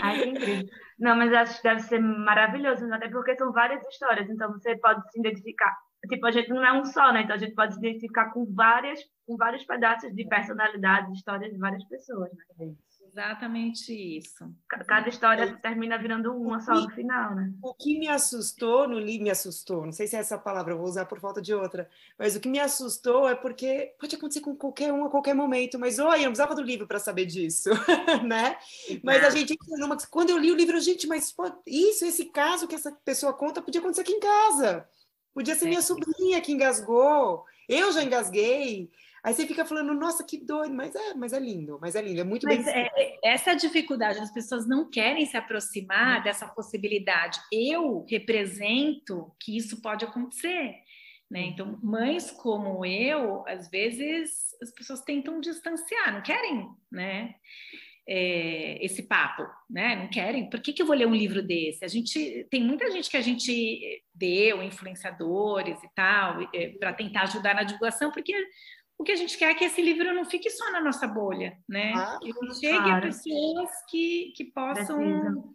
Ai, 0.00 0.22
que 0.22 0.28
incrível. 0.28 0.68
Não, 0.98 1.16
mas 1.16 1.32
acho 1.32 1.56
que 1.56 1.68
deve 1.68 1.80
ser 1.80 2.00
maravilhoso, 2.00 2.92
até 2.92 3.08
porque 3.08 3.36
são 3.36 3.52
várias 3.52 3.84
histórias, 3.86 4.28
então 4.28 4.52
você 4.52 4.76
pode 4.78 5.02
se 5.10 5.18
identificar. 5.20 5.76
Tipo, 6.08 6.26
a 6.26 6.30
gente 6.30 6.48
não 6.50 6.64
é 6.64 6.72
um 6.72 6.84
só, 6.84 7.12
né? 7.12 7.22
Então 7.22 7.34
a 7.34 7.38
gente 7.38 7.54
pode 7.54 7.74
se 7.74 7.80
identificar 7.80 8.30
com 8.30 8.44
várias, 8.54 9.00
com 9.26 9.36
vários 9.36 9.64
pedaços 9.64 10.14
de 10.14 10.28
personalidade, 10.28 11.12
histórias 11.12 11.52
de 11.52 11.58
várias 11.58 11.84
pessoas, 11.88 12.30
né? 12.58 12.74
Exatamente 13.14 13.94
isso. 13.94 14.52
Cada 14.68 15.08
história 15.08 15.44
é. 15.44 15.52
termina 15.52 15.96
virando 15.96 16.34
uma 16.34 16.58
só 16.58 16.74
no 16.74 16.90
final, 16.90 17.32
né? 17.32 17.52
O 17.62 17.72
que 17.72 17.96
me 17.96 18.08
assustou 18.08 18.88
no 18.88 18.98
livro, 18.98 19.22
me 19.22 19.30
assustou, 19.30 19.84
não 19.84 19.92
sei 19.92 20.08
se 20.08 20.16
é 20.16 20.18
essa 20.18 20.36
palavra, 20.36 20.72
eu 20.72 20.78
vou 20.78 20.88
usar 20.88 21.04
por 21.06 21.20
falta 21.20 21.40
de 21.40 21.54
outra, 21.54 21.88
mas 22.18 22.34
o 22.34 22.40
que 22.40 22.48
me 22.48 22.58
assustou 22.58 23.28
é 23.28 23.36
porque 23.36 23.94
pode 24.00 24.16
acontecer 24.16 24.40
com 24.40 24.56
qualquer 24.56 24.92
um 24.92 25.04
a 25.04 25.10
qualquer 25.10 25.32
momento, 25.32 25.78
mas 25.78 26.00
oi, 26.00 26.18
eu 26.18 26.24
não 26.24 26.32
precisava 26.32 26.56
do 26.56 26.62
livro 26.62 26.88
para 26.88 26.98
saber 26.98 27.24
disso, 27.24 27.70
né? 28.26 28.56
Mas 29.04 29.22
a 29.22 29.30
gente, 29.30 29.56
quando 30.10 30.30
eu 30.30 30.38
li 30.38 30.50
o 30.50 30.56
livro, 30.56 30.80
gente, 30.80 31.06
mas 31.06 31.32
isso, 31.64 32.04
esse 32.04 32.24
caso 32.24 32.66
que 32.66 32.74
essa 32.74 32.90
pessoa 32.90 33.32
conta, 33.32 33.62
podia 33.62 33.80
acontecer 33.80 34.00
aqui 34.00 34.12
em 34.12 34.20
casa. 34.20 34.88
Podia 35.32 35.54
ser 35.54 35.66
minha 35.66 35.82
sobrinha 35.82 36.40
que 36.40 36.52
engasgou, 36.52 37.44
eu 37.68 37.92
já 37.92 38.02
engasguei. 38.02 38.90
Aí 39.24 39.32
você 39.32 39.46
fica 39.46 39.64
falando, 39.64 39.94
nossa, 39.94 40.22
que 40.22 40.36
doido, 40.36 40.74
mas 40.74 40.94
é, 40.94 41.14
mas 41.14 41.32
é 41.32 41.40
lindo, 41.40 41.78
mas 41.80 41.94
é 41.94 42.02
lindo, 42.02 42.20
é 42.20 42.24
muito 42.24 42.46
mas 42.46 42.62
bem. 42.62 42.74
É, 42.74 43.18
essa 43.24 43.54
dificuldade, 43.54 44.18
as 44.18 44.30
pessoas 44.30 44.68
não 44.68 44.90
querem 44.90 45.24
se 45.24 45.34
aproximar 45.34 46.22
dessa 46.22 46.46
possibilidade. 46.46 47.40
Eu 47.50 48.04
represento 48.06 49.34
que 49.40 49.56
isso 49.56 49.80
pode 49.80 50.04
acontecer. 50.04 50.74
Né? 51.30 51.40
Então, 51.40 51.78
mães 51.82 52.30
como 52.30 52.84
eu, 52.84 53.42
às 53.48 53.70
vezes 53.70 54.54
as 54.62 54.70
pessoas 54.70 55.00
tentam 55.00 55.40
distanciar, 55.40 56.12
não 56.12 56.22
querem, 56.22 56.68
né? 56.92 57.34
É, 58.06 58.84
esse 58.84 59.04
papo, 59.04 59.42
né? 59.70 59.96
Não 59.96 60.08
querem. 60.08 60.50
Por 60.50 60.60
que, 60.60 60.74
que 60.74 60.82
eu 60.82 60.86
vou 60.86 60.94
ler 60.94 61.06
um 61.06 61.14
livro 61.14 61.42
desse? 61.42 61.82
A 61.82 61.88
gente 61.88 62.46
tem 62.50 62.62
muita 62.62 62.90
gente 62.90 63.08
que 63.08 63.16
a 63.16 63.22
gente 63.22 64.04
deu, 64.14 64.62
influenciadores 64.62 65.82
e 65.82 65.88
tal, 65.94 66.46
é, 66.54 66.68
para 66.78 66.92
tentar 66.92 67.22
ajudar 67.22 67.54
na 67.54 67.62
divulgação, 67.62 68.12
porque 68.12 68.34
o 68.98 69.04
que 69.04 69.12
a 69.12 69.16
gente 69.16 69.36
quer 69.36 69.50
é 69.50 69.54
que 69.54 69.64
esse 69.64 69.82
livro 69.82 70.14
não 70.14 70.24
fique 70.24 70.48
só 70.50 70.70
na 70.70 70.80
nossa 70.80 71.06
bolha, 71.06 71.58
né? 71.68 71.92
Ah, 71.94 72.18
que 72.20 72.32
chegue 72.54 72.78
claro. 72.78 72.96
a 72.96 73.00
pessoas 73.00 73.70
que, 73.88 74.32
que 74.36 74.44
possam, 74.44 74.98
precisam. 74.98 75.54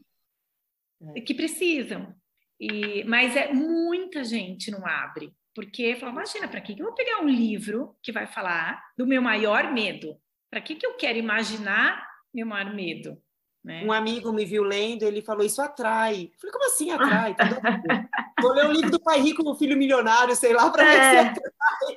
É. 1.15 1.21
que 1.21 1.33
precisam. 1.33 2.15
E, 2.59 3.03
mas 3.05 3.35
é 3.35 3.53
muita 3.53 4.23
gente 4.23 4.69
não 4.69 4.85
abre, 4.85 5.33
porque 5.55 5.95
fala, 5.95 6.11
imagina, 6.11 6.47
para 6.47 6.59
que 6.59 6.73
eu 6.73 6.85
vou 6.85 6.93
pegar 6.93 7.21
um 7.21 7.29
livro 7.29 7.95
que 8.03 8.11
vai 8.11 8.27
falar 8.27 8.83
do 8.97 9.07
meu 9.07 9.21
maior 9.21 9.71
medo? 9.71 10.19
Para 10.51 10.61
que, 10.61 10.75
que 10.75 10.85
eu 10.85 10.95
quero 10.95 11.17
imaginar 11.17 12.05
meu 12.33 12.45
maior 12.45 12.73
medo? 12.73 13.17
Né? 13.63 13.83
Um 13.85 13.91
amigo 13.91 14.31
me 14.31 14.45
viu 14.45 14.63
lendo, 14.63 15.03
ele 15.03 15.21
falou, 15.21 15.45
isso 15.45 15.61
atrai. 15.61 16.31
Eu 16.33 16.39
falei, 16.39 16.51
como 16.51 16.65
assim 16.65 16.91
atrai? 16.91 17.35
Tá 17.35 17.45
Vou 18.41 18.53
ler 18.53 18.65
o 18.67 18.71
livro 18.71 18.89
do 18.89 19.01
Pai 19.01 19.19
Rico, 19.19 19.47
o 19.47 19.55
Filho 19.55 19.77
Milionário, 19.77 20.35
sei 20.35 20.53
lá, 20.53 20.69
para 20.69 20.83
é, 20.83 21.23
ver 21.23 21.33
se 21.33 21.41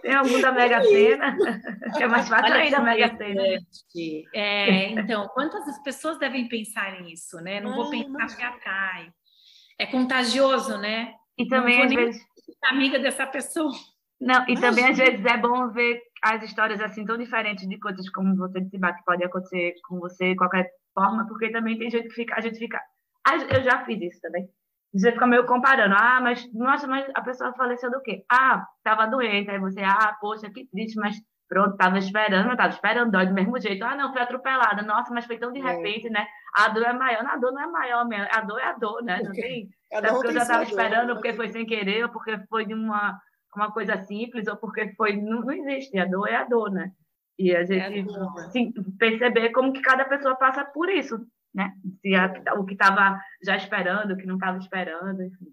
Tem 0.02 0.14
algum 0.14 0.40
da 0.40 0.52
Mega 0.52 0.82
Sena? 0.82 1.36
É 2.00 2.06
mais 2.06 2.28
fácil 2.28 2.54
ainda 2.54 2.78
a 2.78 2.82
Mega 2.82 3.16
Sena. 3.16 3.42
É, 4.34 4.90
então, 4.90 5.28
quantas 5.28 5.82
pessoas 5.82 6.18
devem 6.18 6.48
pensar 6.48 7.00
nisso, 7.00 7.36
né? 7.40 7.60
Não 7.60 7.74
vou 7.74 7.90
pensar 7.90 8.10
mas... 8.10 8.34
que 8.34 8.42
atrai. 8.42 9.12
É 9.78 9.86
contagioso, 9.86 10.76
né? 10.78 11.14
E 11.38 11.46
também, 11.46 11.82
às 11.82 11.92
vezes... 11.92 12.22
amiga 12.64 12.98
dessa 12.98 13.26
pessoa. 13.26 13.72
Não, 14.20 14.44
e 14.48 14.54
também, 14.60 14.86
às 14.86 14.98
vezes, 14.98 15.24
é 15.24 15.36
bom 15.36 15.68
ver 15.70 16.00
as 16.22 16.42
histórias 16.42 16.80
assim 16.80 17.04
tão 17.04 17.16
diferentes 17.16 17.68
de 17.68 17.78
coisas 17.78 18.08
como 18.10 18.36
você 18.36 18.60
disse, 18.60 18.78
que 18.78 19.04
pode 19.04 19.24
acontecer 19.24 19.74
com 19.88 19.98
você 19.98 20.30
de 20.30 20.36
qualquer 20.36 20.68
forma, 20.94 21.26
porque 21.26 21.50
também 21.50 21.78
tem 21.78 21.90
gente 21.90 22.08
que 22.08 22.14
fica, 22.14 22.36
a 22.36 22.40
gente 22.40 22.58
fica. 22.58 22.80
Eu 23.50 23.62
já 23.62 23.84
fiz 23.84 24.00
isso 24.00 24.20
também 24.20 24.48
você 24.92 25.12
fica 25.12 25.26
meio 25.26 25.46
comparando. 25.46 25.94
Ah, 25.98 26.20
mas, 26.20 26.46
nossa, 26.52 26.86
mas 26.86 27.06
a 27.14 27.22
pessoa 27.22 27.52
faleceu 27.54 27.90
do 27.90 28.02
quê? 28.02 28.24
Ah, 28.30 28.66
estava 28.76 29.06
doente. 29.06 29.50
Aí 29.50 29.58
você, 29.58 29.82
ah, 29.82 30.16
poxa, 30.20 30.50
que 30.50 30.66
triste, 30.66 30.96
mas 30.96 31.16
pronto, 31.48 31.72
estava 31.72 31.98
esperando, 31.98 32.52
estava 32.52 32.72
esperando, 32.72 33.10
dói 33.10 33.26
do 33.26 33.34
mesmo 33.34 33.58
jeito. 33.58 33.84
Ah, 33.84 33.96
não, 33.96 34.12
foi 34.12 34.22
atropelada. 34.22 34.82
Nossa, 34.82 35.12
mas 35.12 35.24
foi 35.24 35.38
tão 35.38 35.52
de 35.52 35.60
é. 35.60 35.62
repente, 35.62 36.08
é. 36.08 36.10
né? 36.10 36.26
A 36.54 36.68
dor 36.68 36.84
é 36.84 36.92
maior. 36.92 37.24
Não, 37.24 37.30
a 37.30 37.36
dor 37.36 37.52
não 37.52 37.62
é 37.62 37.66
maior 37.66 38.06
mesmo. 38.06 38.26
A 38.30 38.40
dor 38.42 38.58
é 38.60 38.64
a 38.64 38.72
dor, 38.72 39.02
né? 39.02 39.20
Não 39.22 39.32
tem. 39.32 39.68
É 39.90 40.00
porque 40.02 40.28
eu 40.28 40.32
já 40.32 40.42
estava 40.42 40.62
esperando, 40.64 41.14
porque 41.14 41.32
foi 41.34 41.48
sem 41.48 41.64
querer, 41.64 42.04
ou 42.04 42.10
porque 42.10 42.38
foi 42.48 42.66
de 42.66 42.74
uma, 42.74 43.18
uma 43.56 43.72
coisa 43.72 43.96
simples, 44.02 44.46
ou 44.46 44.56
porque 44.56 44.92
foi. 44.94 45.16
Não, 45.16 45.40
não 45.40 45.52
existe. 45.52 45.98
A 45.98 46.04
dor 46.04 46.28
é 46.28 46.36
a 46.36 46.44
dor, 46.44 46.70
né? 46.70 46.92
E 47.38 47.56
a 47.56 47.64
gente 47.64 47.98
é, 47.98 48.44
assim, 48.44 48.72
perceber 48.98 49.50
como 49.50 49.72
que 49.72 49.80
cada 49.80 50.04
pessoa 50.04 50.36
passa 50.36 50.64
por 50.64 50.90
isso, 50.90 51.18
né? 51.54 51.72
Se 52.00 52.14
a, 52.14 52.54
o 52.58 52.64
que 52.64 52.74
estava 52.74 53.20
já 53.42 53.56
esperando, 53.56 54.12
o 54.12 54.16
que 54.16 54.26
não 54.26 54.36
estava 54.36 54.58
esperando, 54.58 55.22
enfim. 55.22 55.52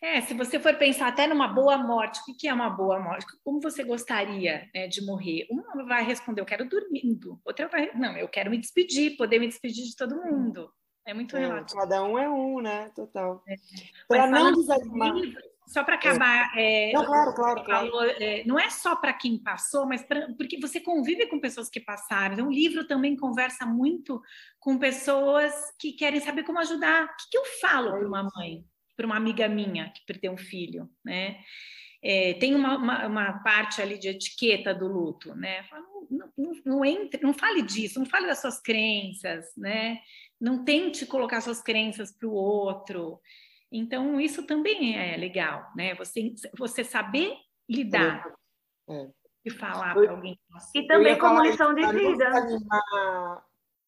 É, 0.00 0.20
se 0.20 0.34
você 0.34 0.58
for 0.58 0.74
pensar 0.74 1.06
até 1.06 1.28
numa 1.28 1.46
boa 1.46 1.78
morte, 1.78 2.20
o 2.28 2.36
que 2.36 2.48
é 2.48 2.52
uma 2.52 2.68
boa 2.68 2.98
morte? 2.98 3.24
Como 3.44 3.60
você 3.60 3.84
gostaria 3.84 4.68
né, 4.74 4.88
de 4.88 5.00
morrer? 5.04 5.46
Uma 5.48 5.84
vai 5.84 6.02
responder, 6.02 6.40
eu 6.40 6.46
quero 6.46 6.68
dormindo. 6.68 7.40
Outra 7.44 7.68
vai, 7.68 7.92
não, 7.94 8.16
eu 8.16 8.26
quero 8.28 8.50
me 8.50 8.58
despedir, 8.58 9.16
poder 9.16 9.38
me 9.38 9.46
despedir 9.46 9.84
de 9.84 9.94
todo 9.94 10.16
mundo. 10.16 10.72
É 11.06 11.14
muito 11.14 11.36
é, 11.36 11.40
relativo. 11.40 11.80
Cada 11.80 12.02
um 12.04 12.18
é 12.18 12.28
um, 12.28 12.60
né? 12.60 12.90
Total. 12.96 13.42
É. 13.48 13.54
Para 14.08 14.26
não 14.26 14.52
desanimar. 14.52 15.14
Só 15.72 15.82
para 15.82 15.94
acabar, 15.94 16.52
é. 16.54 16.90
É, 16.90 16.92
não, 16.92 17.06
claro, 17.06 17.34
claro, 17.34 17.64
claro. 17.64 17.86
Falou, 17.90 18.04
é, 18.04 18.44
não 18.44 18.58
é 18.58 18.68
só 18.68 18.94
para 18.94 19.12
quem 19.14 19.38
passou, 19.38 19.86
mas 19.86 20.02
pra, 20.02 20.28
porque 20.36 20.60
você 20.60 20.78
convive 20.78 21.26
com 21.26 21.40
pessoas 21.40 21.70
que 21.70 21.80
passaram. 21.80 22.34
Então, 22.34 22.48
o 22.48 22.52
livro 22.52 22.86
também 22.86 23.16
conversa 23.16 23.64
muito 23.64 24.20
com 24.60 24.78
pessoas 24.78 25.54
que 25.78 25.92
querem 25.92 26.20
saber 26.20 26.42
como 26.42 26.58
ajudar. 26.58 27.04
O 27.04 27.16
que, 27.16 27.30
que 27.30 27.38
eu 27.38 27.44
falo 27.58 27.90
para 27.90 28.06
uma 28.06 28.28
mãe, 28.36 28.62
para 28.94 29.06
uma 29.06 29.16
amiga 29.16 29.48
minha 29.48 29.88
que 29.90 30.04
perdeu 30.06 30.32
um 30.32 30.36
filho, 30.36 30.90
né? 31.02 31.38
É, 32.04 32.34
tem 32.34 32.54
uma, 32.54 32.76
uma, 32.76 33.06
uma, 33.06 33.32
parte 33.44 33.80
ali 33.80 33.96
de 33.96 34.08
etiqueta 34.08 34.74
do 34.74 34.88
luto, 34.88 35.34
né? 35.36 35.64
Não, 36.10 36.32
não, 36.36 36.52
não, 36.66 36.84
entre, 36.84 37.22
não 37.22 37.32
fale 37.32 37.62
disso, 37.62 37.98
não 37.98 38.06
fale 38.06 38.26
das 38.26 38.40
suas 38.40 38.60
crenças, 38.60 39.46
né? 39.56 40.00
Não 40.38 40.64
tente 40.64 41.06
colocar 41.06 41.40
suas 41.40 41.62
crenças 41.62 42.12
para 42.12 42.28
o 42.28 42.34
outro. 42.34 43.20
Então, 43.72 44.20
isso 44.20 44.46
também 44.46 44.96
é 44.96 45.16
legal, 45.16 45.70
né? 45.74 45.94
Você, 45.94 46.34
você 46.56 46.84
saber 46.84 47.34
lidar 47.68 48.32
é. 48.88 49.08
e 49.44 49.50
falar 49.50 49.94
para 49.94 50.10
alguém. 50.10 50.38
E 50.74 50.86
também 50.86 51.18
como 51.18 51.42
lição 51.42 51.74
de 51.74 51.86
vida. 51.92 52.24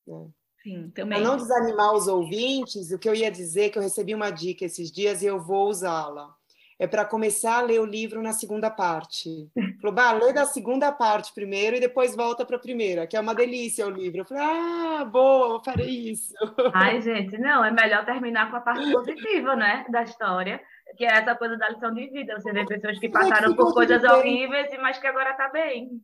É. 0.08 0.26
Sim, 0.62 0.90
também. 0.90 1.20
Para 1.20 1.28
não 1.28 1.36
desanimar 1.36 1.92
os 1.92 2.08
ouvintes, 2.08 2.90
o 2.90 2.98
que 2.98 3.08
eu 3.08 3.14
ia 3.14 3.30
dizer 3.30 3.64
é 3.64 3.68
que 3.68 3.76
eu 3.76 3.82
recebi 3.82 4.14
uma 4.14 4.30
dica 4.30 4.64
esses 4.64 4.90
dias 4.90 5.22
e 5.22 5.26
eu 5.26 5.38
vou 5.38 5.68
usá-la 5.68 6.34
é 6.78 6.86
para 6.86 7.04
começar 7.04 7.58
a 7.58 7.62
ler 7.62 7.80
o 7.80 7.86
livro 7.86 8.22
na 8.22 8.32
segunda 8.32 8.70
parte. 8.70 9.48
Falou, 9.84 9.94
bah, 9.94 10.12
lê 10.12 10.32
da 10.32 10.46
segunda 10.46 10.90
parte 10.90 11.30
primeiro 11.34 11.76
e 11.76 11.80
depois 11.80 12.16
volta 12.16 12.42
para 12.46 12.56
a 12.56 12.60
primeira, 12.60 13.06
que 13.06 13.18
é 13.18 13.20
uma 13.20 13.34
delícia 13.34 13.86
o 13.86 13.90
livro. 13.90 14.20
Eu 14.20 14.24
falei, 14.24 14.42
ah, 14.42 15.04
boa, 15.04 15.56
eu 15.56 15.60
farei 15.62 16.10
isso. 16.10 16.32
Ai, 16.72 17.02
gente, 17.02 17.36
não, 17.36 17.62
é 17.62 17.70
melhor 17.70 18.02
terminar 18.06 18.50
com 18.50 18.56
a 18.56 18.62
parte 18.62 18.90
positiva, 18.90 19.54
né, 19.54 19.84
da 19.90 20.02
história, 20.02 20.58
que 20.96 21.04
é 21.04 21.08
essa 21.08 21.34
coisa 21.34 21.58
da 21.58 21.68
lição 21.68 21.92
de 21.92 22.08
vida. 22.08 22.40
Você 22.40 22.50
vê 22.50 22.64
pessoas 22.64 22.98
que 22.98 23.10
passaram 23.10 23.54
por 23.54 23.74
coisas 23.74 24.02
horríveis, 24.02 24.70
mas 24.80 24.96
que 24.96 25.06
agora 25.06 25.32
está 25.32 25.50
bem. 25.50 26.00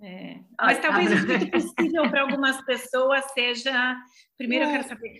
É. 0.00 0.38
Mas 0.58 0.78
tá 0.78 0.88
talvez 0.88 1.12
o 1.12 1.26
que 1.26 1.50
possível 1.50 2.08
para 2.08 2.22
algumas 2.22 2.64
pessoas 2.64 3.30
seja. 3.32 3.94
Primeiro, 4.38 4.64
é. 4.64 4.68
eu 4.68 4.72
quero 4.72 4.88
saber 4.88 5.10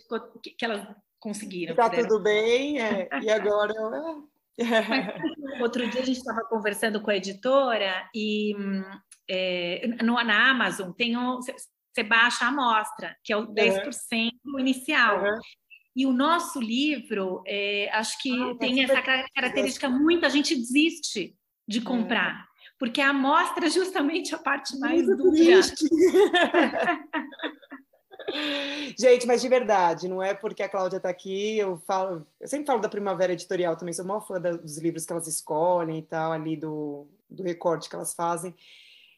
que, 0.42 0.50
que 0.52 0.64
elas 0.64 0.88
conseguiram. 1.20 1.72
Está 1.72 1.90
tudo 1.90 2.20
bem, 2.20 2.80
é. 2.80 3.06
e 3.20 3.30
agora 3.30 3.74
eu. 3.76 4.31
É. 4.58 4.58
Outro 5.62 5.88
dia 5.88 6.02
a 6.02 6.04
gente 6.04 6.18
estava 6.18 6.44
conversando 6.44 7.00
com 7.00 7.10
a 7.10 7.16
editora 7.16 8.06
e 8.14 8.54
é, 9.28 9.86
no, 10.02 10.14
na 10.22 10.50
Amazon 10.50 10.92
tem 10.92 11.16
um, 11.16 11.40
você 11.40 12.02
baixa 12.02 12.44
a 12.44 12.48
amostra, 12.48 13.16
que 13.22 13.32
é 13.32 13.36
o 13.36 13.46
10% 13.46 14.32
uhum. 14.44 14.58
inicial. 14.58 15.22
Uhum. 15.22 15.38
E 15.94 16.06
o 16.06 16.12
nosso 16.12 16.58
livro, 16.58 17.42
é, 17.46 17.90
acho 17.92 18.20
que 18.22 18.32
ah, 18.32 18.54
tem 18.58 18.82
essa 18.82 19.02
característica, 19.02 19.90
muita 19.90 20.30
gente 20.30 20.56
desiste 20.56 21.36
de 21.68 21.82
comprar, 21.82 22.34
uhum. 22.34 22.44
porque 22.78 23.00
a 23.00 23.10
amostra 23.10 23.66
é 23.66 23.70
justamente 23.70 24.34
a 24.34 24.38
parte 24.38 24.78
mais 24.78 25.06
dura. 25.06 25.30
Gente, 28.98 29.26
mas 29.26 29.42
de 29.42 29.48
verdade, 29.48 30.08
não 30.08 30.22
é 30.22 30.34
porque 30.34 30.62
a 30.62 30.68
Cláudia 30.68 30.96
está 30.96 31.08
aqui, 31.08 31.58
eu 31.58 31.76
falo, 31.78 32.26
eu 32.40 32.48
sempre 32.48 32.66
falo 32.66 32.80
da 32.80 32.88
Primavera 32.88 33.32
Editorial 33.32 33.76
também, 33.76 33.92
sou 33.92 34.04
maior 34.04 34.26
fã 34.26 34.40
dos 34.40 34.78
livros 34.78 35.04
que 35.04 35.12
elas 35.12 35.26
escolhem 35.26 35.98
e 35.98 36.02
tal, 36.02 36.32
ali 36.32 36.56
do, 36.56 37.06
do 37.28 37.42
recorte 37.42 37.88
que 37.88 37.94
elas 37.94 38.14
fazem. 38.14 38.54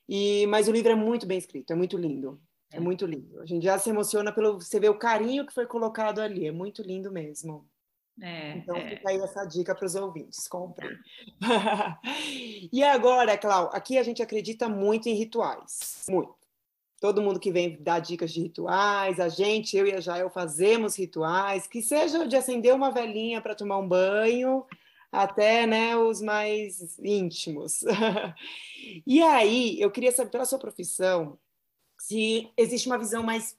E, 0.09 0.47
mas 0.49 0.69
o 0.69 0.73
livro 0.73 0.93
é 0.93 0.95
muito 0.95 1.27
bem 1.27 1.39
escrito, 1.39 1.73
é 1.73 1.77
muito 1.77 1.97
lindo. 1.97 2.41
É, 2.73 2.81
muito 2.81 3.07
lindo. 3.07 3.41
A 3.41 3.47
gente 3.47 3.65
já 3.65 3.79
se 3.79 3.89
emociona 3.89 4.33
pelo 4.33 4.61
você 4.61 4.81
ver 4.81 4.91
o 4.91 4.99
carinho 4.99 5.47
que 5.47 5.55
foi 5.55 5.67
colocado 5.67 6.21
ali, 6.21 6.47
é 6.47 6.53
muito 6.53 6.83
lindo 6.83 7.11
mesmo. 7.11 7.67
É, 8.21 8.59
então 8.59 8.77
é. 8.77 8.91
fica 8.91 9.11
aí 9.11 9.17
essa 9.17 9.45
dica 9.45 9.75
para 9.75 9.87
os 9.87 9.95
ouvintes, 9.95 10.47
comprem. 10.47 10.91
e 12.73 12.83
agora, 12.83 13.37
Clau, 13.37 13.71
aqui 13.73 13.99
a 13.99 14.03
gente 14.03 14.23
acredita 14.23 14.69
muito 14.69 15.09
em 15.09 15.15
rituais, 15.15 16.05
muito 16.09 16.44
todo 17.05 17.21
mundo 17.21 17.39
que 17.39 17.53
vem 17.53 17.77
dar 17.79 17.99
dicas 17.99 18.33
de 18.33 18.41
rituais, 18.41 19.21
a 19.21 19.29
gente, 19.29 19.77
eu 19.77 19.87
e 19.87 19.93
a 19.93 20.01
Jael, 20.01 20.31
fazemos 20.31 20.99
rituais, 20.99 21.67
que 21.67 21.83
seja 21.83 22.27
de 22.27 22.35
acender 22.35 22.75
uma 22.75 22.91
velhinha 22.91 23.43
para 23.43 23.55
tomar 23.55 23.77
um 23.77 23.87
banho, 23.87 24.65
até 25.13 25.67
né, 25.67 25.95
os 25.95 26.23
mais 26.23 26.99
íntimos. 26.99 27.85
e 29.07 29.21
aí, 29.21 29.79
eu 29.79 29.91
queria 29.91 30.13
saber, 30.13 30.31
pela 30.31 30.47
sua 30.47 30.59
profissão, 30.59 31.39
se 31.99 32.49
existe 32.57 32.87
uma 32.87 32.97
visão 32.97 33.23
mais 33.23 33.55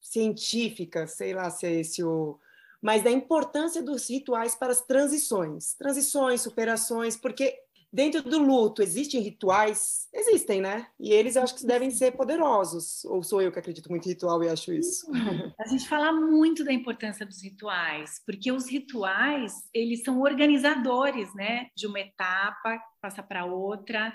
científica, 0.00 1.06
sei 1.06 1.32
lá 1.32 1.48
se 1.48 1.68
é 1.68 1.72
esse 1.74 2.02
o. 2.02 2.40
Mas 2.82 3.04
da 3.04 3.10
importância 3.12 3.80
dos 3.80 4.10
rituais 4.10 4.56
para 4.56 4.72
as 4.72 4.80
transições, 4.80 5.74
transições, 5.74 6.40
superações, 6.40 7.16
porque 7.16 7.56
Dentro 7.92 8.22
do 8.22 8.38
luto, 8.38 8.82
existem 8.82 9.20
rituais? 9.20 10.08
Existem, 10.14 10.60
né? 10.60 10.86
E 10.98 11.12
eles 11.12 11.36
acho 11.36 11.56
que 11.56 11.66
devem 11.66 11.90
ser 11.90 12.12
poderosos. 12.12 13.04
Ou 13.04 13.20
sou 13.22 13.42
eu 13.42 13.50
que 13.50 13.58
acredito 13.58 13.90
muito 13.90 14.06
em 14.06 14.10
ritual 14.10 14.42
e 14.44 14.48
acho 14.48 14.72
isso? 14.72 15.10
A 15.58 15.66
gente 15.66 15.88
fala 15.88 16.12
muito 16.12 16.64
da 16.64 16.72
importância 16.72 17.26
dos 17.26 17.42
rituais, 17.42 18.22
porque 18.24 18.52
os 18.52 18.70
rituais, 18.70 19.52
eles 19.74 20.02
são 20.04 20.20
organizadores, 20.20 21.34
né? 21.34 21.66
De 21.76 21.88
uma 21.88 21.98
etapa, 21.98 22.80
passa 23.02 23.24
para 23.24 23.44
outra. 23.44 24.14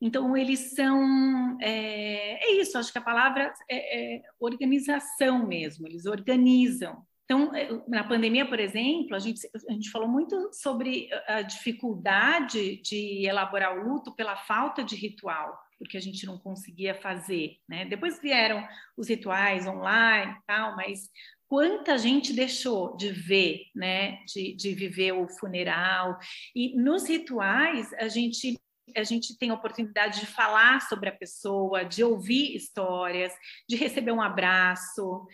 Então, 0.00 0.34
eles 0.34 0.74
são. 0.74 1.58
É, 1.60 2.42
é, 2.42 2.60
isso, 2.60 2.78
acho 2.78 2.90
que 2.90 2.98
a 2.98 3.02
palavra 3.02 3.52
é, 3.70 4.16
é 4.16 4.22
organização 4.38 5.46
mesmo, 5.46 5.86
eles 5.86 6.06
organizam. 6.06 7.04
Então, 7.30 7.54
eh, 7.54 7.68
na 7.86 8.02
pandemia, 8.02 8.44
por 8.44 8.58
exemplo, 8.58 9.14
a 9.14 9.20
gente, 9.20 9.48
a 9.68 9.72
gente 9.72 9.88
falou 9.88 10.08
muito 10.08 10.50
sobre 10.52 11.08
a 11.28 11.42
dificuldade 11.42 12.82
de 12.82 13.24
elaborar 13.24 13.78
o 13.78 13.88
luto 13.88 14.12
pela 14.16 14.34
falta 14.34 14.82
de 14.82 14.96
ritual, 14.96 15.56
porque 15.78 15.96
a 15.96 16.00
gente 16.00 16.26
não 16.26 16.36
conseguia 16.36 16.92
fazer. 16.92 17.58
Né? 17.68 17.84
Depois 17.84 18.20
vieram 18.20 18.66
os 18.96 19.08
rituais 19.08 19.64
online 19.64 20.34
tal, 20.44 20.74
mas 20.74 21.08
quanta 21.46 21.96
gente 21.96 22.32
deixou 22.32 22.96
de 22.96 23.10
ver, 23.10 23.60
né? 23.76 24.24
de, 24.24 24.52
de 24.56 24.74
viver 24.74 25.12
o 25.12 25.28
funeral. 25.28 26.18
E 26.52 26.74
nos 26.74 27.08
rituais, 27.08 27.92
a 27.92 28.08
gente 28.08 28.58
a 28.96 29.04
gente 29.04 29.38
tem 29.38 29.50
a 29.50 29.54
oportunidade 29.54 30.18
de 30.18 30.26
falar 30.26 30.80
sobre 30.80 31.08
a 31.08 31.16
pessoa, 31.16 31.84
de 31.84 32.02
ouvir 32.02 32.56
histórias, 32.56 33.32
de 33.68 33.76
receber 33.76 34.10
um 34.10 34.20
abraço, 34.20 35.28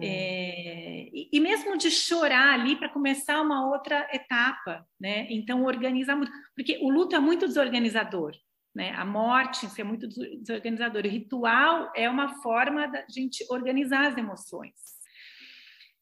é, 0.00 1.08
e, 1.12 1.28
e, 1.32 1.40
mesmo 1.40 1.76
de 1.76 1.90
chorar 1.90 2.54
ali 2.54 2.76
para 2.76 2.88
começar 2.88 3.40
uma 3.42 3.68
outra 3.68 4.08
etapa, 4.12 4.86
né? 5.00 5.26
Então, 5.30 5.64
organizar 5.64 6.16
muito, 6.16 6.32
porque 6.54 6.78
o 6.82 6.88
luto 6.88 7.14
é 7.14 7.18
muito 7.18 7.46
desorganizador, 7.46 8.32
né? 8.74 8.92
A 8.92 9.04
morte 9.04 9.68
é 9.78 9.84
muito 9.84 10.08
desorganizador. 10.08 11.04
O 11.04 11.08
ritual 11.08 11.92
é 11.94 12.08
uma 12.08 12.40
forma 12.42 12.86
da 12.86 13.04
gente 13.08 13.44
organizar 13.50 14.06
as 14.06 14.16
emoções, 14.16 14.72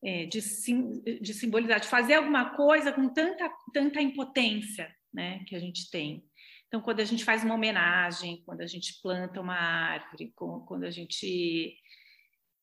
é, 0.05 0.26
de, 0.26 0.40
sim, 0.40 1.03
de 1.20 1.35
simbolizar, 1.35 1.81
de 1.81 1.88
fazer 1.88 2.14
alguma 2.14 2.50
coisa 2.50 2.92
com 2.92 3.09
tanta, 3.09 3.50
tanta 3.72 4.00
impotência, 4.00 4.94
né? 5.12 5.42
Que 5.46 5.57
a 5.57 5.61
gente 5.61 5.90
tem. 5.90 6.22
Então, 6.68 6.81
quando 6.81 7.00
a 7.00 7.05
gente 7.05 7.24
faz 7.24 7.42
uma 7.42 7.55
homenagem, 7.55 8.44
quando 8.46 8.61
a 8.61 8.66
gente 8.66 9.00
planta 9.03 9.40
uma 9.40 9.59
árvore, 9.59 10.33
quando 10.37 10.85
a 10.85 10.90
gente 10.90 11.74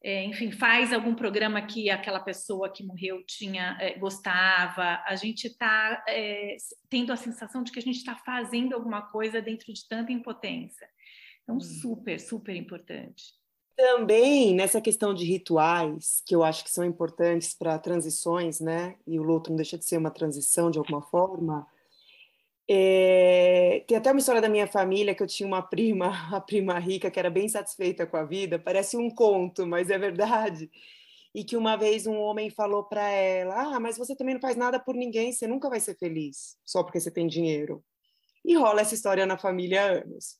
é, 0.03 0.23
enfim, 0.23 0.51
faz 0.51 0.93
algum 0.93 1.15
programa 1.15 1.61
que 1.61 1.89
aquela 1.89 2.19
pessoa 2.19 2.71
que 2.71 2.83
morreu 2.83 3.23
tinha 3.25 3.77
é, 3.79 3.97
gostava, 3.97 5.01
a 5.05 5.15
gente 5.15 5.47
está 5.47 6.03
é, 6.07 6.55
tendo 6.89 7.11
a 7.11 7.15
sensação 7.15 7.63
de 7.63 7.71
que 7.71 7.79
a 7.79 7.81
gente 7.81 7.97
está 7.97 8.15
fazendo 8.15 8.73
alguma 8.73 9.01
coisa 9.01 9.41
dentro 9.41 9.73
de 9.73 9.87
tanta 9.87 10.11
impotência. 10.11 10.87
Então, 11.43 11.57
hum. 11.57 11.59
super, 11.59 12.19
super 12.19 12.55
importante. 12.55 13.35
Também 13.75 14.55
nessa 14.55 14.81
questão 14.81 15.13
de 15.13 15.23
rituais, 15.23 16.23
que 16.25 16.33
eu 16.33 16.43
acho 16.43 16.63
que 16.63 16.71
são 16.71 16.83
importantes 16.83 17.53
para 17.53 17.77
transições, 17.77 18.59
né? 18.59 18.95
E 19.05 19.19
o 19.19 19.23
luto 19.23 19.51
não 19.51 19.57
deixa 19.57 19.77
de 19.77 19.85
ser 19.85 19.97
uma 19.97 20.09
transição 20.09 20.71
de 20.71 20.79
alguma 20.79 21.01
forma 21.01 21.67
é, 22.69 23.85
tem 23.87 23.97
até 23.97 24.11
uma 24.11 24.19
história 24.19 24.41
da 24.41 24.49
minha 24.49 24.67
família 24.67 25.15
que 25.15 25.23
eu 25.23 25.27
tinha 25.27 25.47
uma 25.47 25.61
prima, 25.61 26.11
a 26.35 26.41
prima 26.41 26.77
rica, 26.77 27.09
que 27.09 27.19
era 27.19 27.29
bem 27.29 27.47
satisfeita 27.47 28.05
com 28.05 28.17
a 28.17 28.25
vida. 28.25 28.59
Parece 28.59 28.97
um 28.97 29.09
conto, 29.09 29.65
mas 29.65 29.89
é 29.89 29.97
verdade. 29.97 30.69
E 31.33 31.43
que 31.43 31.55
uma 31.55 31.77
vez 31.77 32.07
um 32.07 32.17
homem 32.17 32.49
falou 32.49 32.83
para 32.83 33.07
ela: 33.07 33.75
Ah, 33.75 33.79
mas 33.79 33.97
você 33.97 34.15
também 34.15 34.33
não 34.33 34.41
faz 34.41 34.55
nada 34.55 34.79
por 34.79 34.95
ninguém, 34.95 35.31
você 35.31 35.47
nunca 35.47 35.69
vai 35.69 35.79
ser 35.79 35.95
feliz 35.97 36.57
só 36.65 36.83
porque 36.83 36.99
você 36.99 37.11
tem 37.11 37.27
dinheiro. 37.27 37.83
E 38.43 38.55
rola 38.55 38.81
essa 38.81 38.95
história 38.95 39.25
na 39.25 39.37
família 39.37 39.81
há 39.81 39.85
anos. 39.99 40.37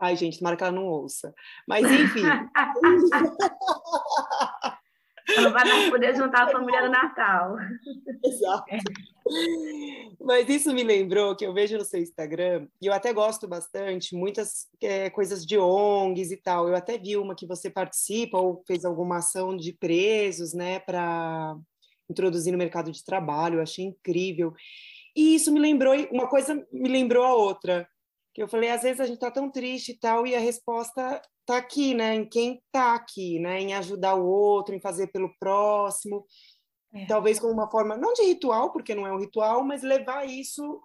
Ai, 0.00 0.16
gente, 0.16 0.38
tomara 0.38 0.56
que 0.56 0.64
ela 0.64 0.72
não 0.72 0.86
ouça. 0.86 1.34
Mas, 1.66 1.84
enfim. 1.90 2.22
Não 5.36 5.52
vai 5.52 5.64
mais 5.64 5.90
poder 5.90 6.16
juntar 6.16 6.44
a 6.44 6.50
família 6.50 6.82
no 6.82 6.90
Natal. 6.90 7.56
Exato. 8.24 8.64
Mas 10.20 10.48
isso 10.48 10.72
me 10.72 10.82
lembrou 10.82 11.34
que 11.36 11.44
eu 11.44 11.52
vejo 11.52 11.76
no 11.76 11.84
seu 11.84 12.00
Instagram, 12.00 12.68
e 12.80 12.86
eu 12.86 12.92
até 12.92 13.12
gosto 13.12 13.48
bastante, 13.48 14.14
muitas 14.14 14.66
é, 14.80 15.10
coisas 15.10 15.44
de 15.44 15.58
ONGs 15.58 16.30
e 16.30 16.36
tal. 16.36 16.68
Eu 16.68 16.76
até 16.76 16.96
vi 16.98 17.16
uma 17.16 17.34
que 17.34 17.46
você 17.46 17.70
participa 17.70 18.38
ou 18.38 18.62
fez 18.66 18.84
alguma 18.84 19.18
ação 19.18 19.56
de 19.56 19.72
presos, 19.72 20.52
né, 20.52 20.78
para 20.80 21.56
introduzir 22.08 22.52
no 22.52 22.58
mercado 22.58 22.92
de 22.92 23.04
trabalho. 23.04 23.56
Eu 23.56 23.62
achei 23.62 23.84
incrível. 23.84 24.52
E 25.16 25.34
isso 25.34 25.52
me 25.52 25.60
lembrou, 25.60 25.94
uma 26.10 26.28
coisa 26.28 26.54
me 26.72 26.88
lembrou 26.88 27.24
a 27.24 27.34
outra. 27.34 27.88
Que 28.34 28.42
eu 28.42 28.48
falei, 28.48 28.70
às 28.70 28.82
vezes 28.82 29.00
a 29.00 29.04
gente 29.04 29.18
tá 29.18 29.30
tão 29.30 29.50
triste 29.50 29.92
e 29.92 29.98
tal, 29.98 30.26
e 30.26 30.34
a 30.34 30.40
resposta 30.40 31.20
tá 31.44 31.58
aqui, 31.58 31.92
né? 31.94 32.14
Em 32.14 32.24
quem 32.26 32.62
tá 32.70 32.94
aqui, 32.94 33.38
né? 33.38 33.60
Em 33.60 33.74
ajudar 33.74 34.14
o 34.14 34.26
outro, 34.26 34.74
em 34.74 34.80
fazer 34.80 35.08
pelo 35.08 35.34
próximo. 35.38 36.24
É. 36.94 37.06
Talvez 37.06 37.40
como 37.40 37.52
uma 37.52 37.70
forma, 37.70 37.96
não 37.96 38.12
de 38.12 38.22
ritual, 38.22 38.70
porque 38.70 38.94
não 38.94 39.06
é 39.06 39.12
um 39.12 39.18
ritual, 39.18 39.64
mas 39.64 39.82
levar 39.82 40.26
isso 40.26 40.82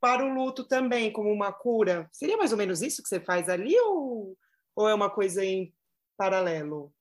para 0.00 0.24
o 0.24 0.32
luto 0.32 0.64
também, 0.64 1.12
como 1.12 1.32
uma 1.32 1.52
cura. 1.52 2.08
Seria 2.12 2.36
mais 2.36 2.52
ou 2.52 2.58
menos 2.58 2.82
isso 2.82 3.02
que 3.02 3.08
você 3.08 3.18
faz 3.18 3.48
ali, 3.48 3.76
ou, 3.80 4.36
ou 4.76 4.88
é 4.88 4.94
uma 4.94 5.10
coisa 5.10 5.44
em 5.44 5.72
paralelo? 6.16 6.92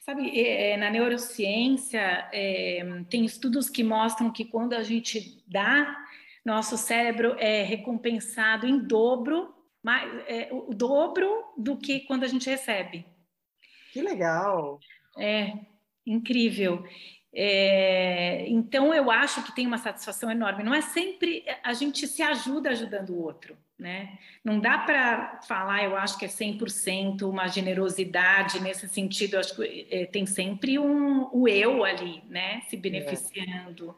Sabe, 0.00 0.38
é, 0.40 0.76
na 0.76 0.90
neurociência, 0.90 2.28
é, 2.32 2.82
tem 3.08 3.24
estudos 3.24 3.70
que 3.70 3.84
mostram 3.84 4.30
que 4.30 4.44
quando 4.44 4.74
a 4.74 4.82
gente 4.82 5.42
dá, 5.46 5.96
nosso 6.44 6.76
cérebro 6.76 7.36
é 7.38 7.62
recompensado 7.62 8.66
em 8.66 8.78
dobro, 8.78 9.54
mais, 9.82 10.10
é, 10.26 10.48
o 10.52 10.74
dobro 10.74 11.28
do 11.56 11.76
que 11.76 12.00
quando 12.00 12.24
a 12.24 12.28
gente 12.28 12.48
recebe. 12.48 13.06
Que 13.92 14.02
legal! 14.02 14.80
É, 15.18 15.52
incrível. 16.06 16.84
É, 17.32 18.44
então, 18.48 18.92
eu 18.92 19.10
acho 19.10 19.42
que 19.44 19.54
tem 19.54 19.66
uma 19.66 19.78
satisfação 19.78 20.30
enorme. 20.30 20.64
Não 20.64 20.74
é 20.74 20.80
sempre 20.80 21.44
a 21.62 21.72
gente 21.72 22.06
se 22.06 22.22
ajuda 22.22 22.70
ajudando 22.70 23.10
o 23.10 23.22
outro, 23.22 23.56
né? 23.78 24.18
Não 24.44 24.58
dá 24.58 24.78
para 24.78 25.40
falar, 25.46 25.84
eu 25.84 25.96
acho 25.96 26.18
que 26.18 26.24
é 26.24 26.28
100% 26.28 27.22
uma 27.22 27.46
generosidade 27.46 28.60
nesse 28.60 28.88
sentido. 28.88 29.34
Eu 29.34 29.40
acho 29.40 29.54
que 29.54 29.86
é, 29.90 30.06
tem 30.06 30.26
sempre 30.26 30.78
um, 30.78 31.28
o 31.32 31.46
eu 31.46 31.84
ali, 31.84 32.22
né? 32.28 32.62
Se 32.68 32.76
beneficiando. 32.76 33.96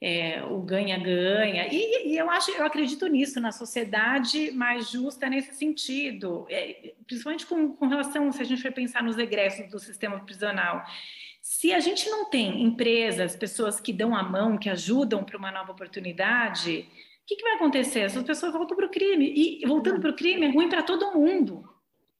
É. 0.00 0.38
é 0.38 0.44
o 0.44 0.60
ganha-ganha. 0.60 1.68
E, 1.70 2.08
e, 2.08 2.16
eu 2.16 2.28
acho, 2.30 2.50
eu 2.50 2.64
acredito 2.64 3.06
nisso, 3.06 3.40
na 3.40 3.52
sociedade 3.52 4.50
mais 4.50 4.90
justa 4.90 5.28
nesse 5.28 5.54
sentido, 5.54 6.46
é, 6.50 6.94
principalmente 7.06 7.46
com, 7.46 7.76
com 7.76 7.86
relação, 7.86 8.32
se 8.32 8.42
a 8.42 8.44
gente 8.44 8.62
for 8.62 8.72
pensar 8.72 9.04
nos 9.04 9.18
egressos 9.18 9.70
do 9.70 9.78
sistema 9.78 10.18
prisional. 10.18 10.84
Se 11.50 11.72
a 11.72 11.80
gente 11.80 12.08
não 12.08 12.30
tem 12.30 12.62
empresas, 12.62 13.34
pessoas 13.34 13.80
que 13.80 13.92
dão 13.92 14.14
a 14.14 14.22
mão, 14.22 14.56
que 14.56 14.70
ajudam 14.70 15.24
para 15.24 15.36
uma 15.36 15.50
nova 15.50 15.72
oportunidade, 15.72 16.88
o 16.88 17.26
que, 17.26 17.34
que, 17.34 17.42
vai 17.42 17.54
acontecer? 17.54 18.02
Essas 18.02 18.22
pessoas 18.22 18.52
voltam 18.52 18.76
para 18.76 18.86
o 18.86 18.90
crime. 18.90 19.34
E 19.36 19.66
voltando 19.66 20.00
para 20.00 20.10
o 20.10 20.16
crime 20.16 20.46
é 20.46 20.50
ruim 20.52 20.68
para 20.68 20.84
todo 20.84 21.12
mundo. 21.12 21.68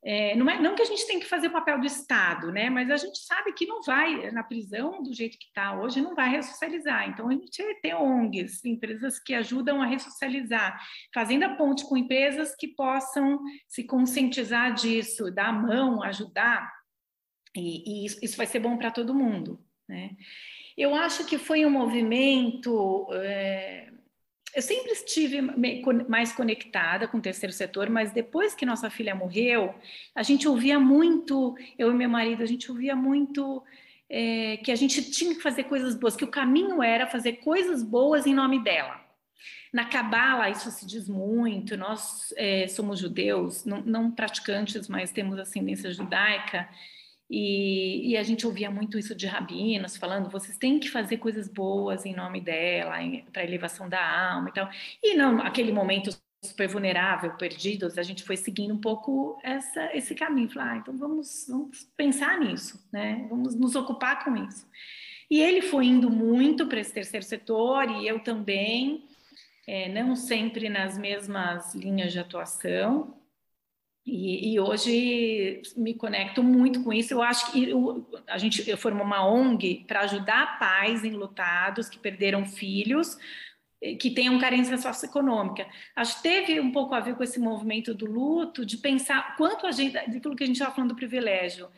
É, 0.04 0.34
não, 0.34 0.50
é, 0.50 0.60
não 0.60 0.74
que 0.74 0.82
a 0.82 0.84
gente 0.84 1.06
tem 1.06 1.20
que 1.20 1.28
fazer 1.28 1.46
o 1.46 1.52
papel 1.52 1.78
do 1.78 1.86
Estado, 1.86 2.50
né? 2.50 2.68
Mas 2.70 2.90
a 2.90 2.96
gente 2.96 3.20
sabe 3.20 3.52
que 3.52 3.66
não 3.66 3.80
vai, 3.82 4.32
na 4.32 4.42
prisão, 4.42 5.00
do 5.00 5.14
jeito 5.14 5.38
que 5.38 5.46
está 5.46 5.78
hoje, 5.78 6.00
não 6.00 6.16
vai 6.16 6.28
ressocializar. 6.28 7.08
Então, 7.08 7.28
a 7.28 7.32
gente 7.32 7.62
tem 7.80 7.94
ONGs, 7.94 8.64
empresas 8.64 9.20
que 9.20 9.32
ajudam 9.32 9.80
a 9.80 9.86
ressocializar, 9.86 10.76
fazendo 11.14 11.44
a 11.44 11.54
ponte 11.54 11.88
com 11.88 11.96
empresas 11.96 12.56
que 12.56 12.66
possam 12.66 13.38
se 13.68 13.84
conscientizar 13.84 14.74
disso, 14.74 15.30
dar 15.30 15.50
a 15.50 15.52
mão, 15.52 16.02
ajudar 16.02 16.79
e, 17.54 18.02
e 18.02 18.06
isso, 18.06 18.18
isso 18.22 18.36
vai 18.36 18.46
ser 18.46 18.60
bom 18.60 18.76
para 18.76 18.90
todo 18.90 19.14
mundo. 19.14 19.58
Né? 19.88 20.10
Eu 20.76 20.94
acho 20.94 21.24
que 21.26 21.38
foi 21.38 21.66
um 21.66 21.70
movimento. 21.70 23.08
É, 23.12 23.88
eu 24.54 24.62
sempre 24.62 24.92
estive 24.92 25.40
mais 26.08 26.32
conectada 26.32 27.06
com 27.06 27.18
o 27.18 27.22
terceiro 27.22 27.52
setor, 27.52 27.88
mas 27.88 28.12
depois 28.12 28.54
que 28.54 28.66
nossa 28.66 28.90
filha 28.90 29.14
morreu, 29.14 29.74
a 30.14 30.22
gente 30.22 30.48
ouvia 30.48 30.78
muito, 30.80 31.56
eu 31.78 31.90
e 31.90 31.94
meu 31.94 32.08
marido, 32.08 32.42
a 32.42 32.46
gente 32.46 32.70
ouvia 32.70 32.96
muito 32.96 33.62
é, 34.08 34.56
que 34.56 34.72
a 34.72 34.76
gente 34.76 35.08
tinha 35.10 35.34
que 35.34 35.40
fazer 35.40 35.64
coisas 35.64 35.94
boas, 35.94 36.16
que 36.16 36.24
o 36.24 36.30
caminho 36.30 36.82
era 36.82 37.06
fazer 37.06 37.34
coisas 37.34 37.82
boas 37.82 38.26
em 38.26 38.34
nome 38.34 38.58
dela. 38.62 39.00
Na 39.72 39.84
Cabala, 39.84 40.50
isso 40.50 40.68
se 40.72 40.84
diz 40.84 41.08
muito, 41.08 41.76
nós 41.76 42.34
é, 42.36 42.66
somos 42.66 42.98
judeus, 42.98 43.64
não, 43.64 43.80
não 43.82 44.10
praticantes, 44.10 44.88
mas 44.88 45.12
temos 45.12 45.38
ascendência 45.38 45.92
judaica, 45.92 46.68
e, 47.30 48.10
e, 48.10 48.16
a 48.16 48.24
gente 48.24 48.44
ouvia 48.44 48.68
muito 48.68 48.98
isso 48.98 49.14
de 49.14 49.24
rabinos 49.24 49.96
falando: 49.96 50.28
vocês 50.28 50.58
têm 50.58 50.80
que 50.80 50.90
fazer 50.90 51.18
coisas 51.18 51.46
boas 51.46 52.04
em 52.04 52.12
nome 52.12 52.40
dela, 52.40 52.96
para 53.32 53.44
elevação 53.44 53.88
da 53.88 54.32
alma 54.32 54.48
e 54.48 54.52
tal. 54.52 54.68
E 55.00 55.14
não, 55.14 55.40
aquele 55.40 55.70
momento 55.70 56.10
super 56.44 56.66
vulnerável, 56.66 57.32
perdidos, 57.34 57.98
a 57.98 58.02
gente 58.02 58.24
foi 58.24 58.36
seguindo 58.36 58.74
um 58.74 58.80
pouco 58.80 59.38
essa, 59.44 59.94
esse 59.94 60.12
caminho. 60.12 60.50
Falar, 60.50 60.72
ah, 60.72 60.76
então 60.78 60.96
vamos, 60.96 61.46
vamos 61.48 61.84
pensar 61.96 62.40
nisso, 62.40 62.84
né? 62.90 63.24
Vamos 63.30 63.54
nos 63.54 63.76
ocupar 63.76 64.24
com 64.24 64.36
isso. 64.36 64.66
E 65.30 65.40
ele 65.40 65.62
foi 65.62 65.86
indo 65.86 66.10
muito 66.10 66.66
para 66.66 66.80
esse 66.80 66.92
terceiro 66.92 67.24
setor 67.24 67.88
e 67.88 68.08
eu 68.08 68.18
também, 68.18 69.04
é, 69.68 69.88
não 69.88 70.16
sempre 70.16 70.68
nas 70.68 70.98
mesmas 70.98 71.76
linhas 71.76 72.12
de 72.12 72.18
atuação, 72.18 73.19
e, 74.10 74.54
e, 74.54 74.60
hoje 74.60 75.62
me 75.76 75.94
conecto 75.94 76.42
muito 76.42 76.82
com 76.82 76.92
isso. 76.92 77.14
Eu 77.14 77.22
acho 77.22 77.52
que 77.52 77.70
eu, 77.70 78.04
a 78.26 78.38
gente 78.38 78.76
formou 78.76 79.06
uma 79.06 79.24
ONG 79.24 79.84
para 79.86 80.00
ajudar 80.00 80.58
pais 80.58 81.04
enlutados 81.04 81.88
que 81.88 81.96
perderam 81.96 82.44
filhos, 82.44 83.16
que 84.00 84.10
tenham 84.10 84.38
carência 84.40 84.76
socioeconômica. 84.76 85.64
Acho 85.94 86.16
que 86.16 86.22
teve 86.24 86.60
um 86.60 86.72
pouco 86.72 86.92
a 86.92 87.00
ver 87.00 87.14
com 87.14 87.22
esse 87.22 87.38
movimento 87.38 87.94
do 87.94 88.04
luto, 88.04 88.66
de 88.66 88.78
pensar 88.78 89.36
quanto 89.36 89.64
a 89.64 89.70
gente, 89.70 89.92
daquilo 89.92 90.34
que 90.34 90.42
a 90.42 90.46
gente 90.46 90.56
estava 90.56 90.74
falando 90.74 90.90
do 90.90 90.96
privilégio, 90.96 91.68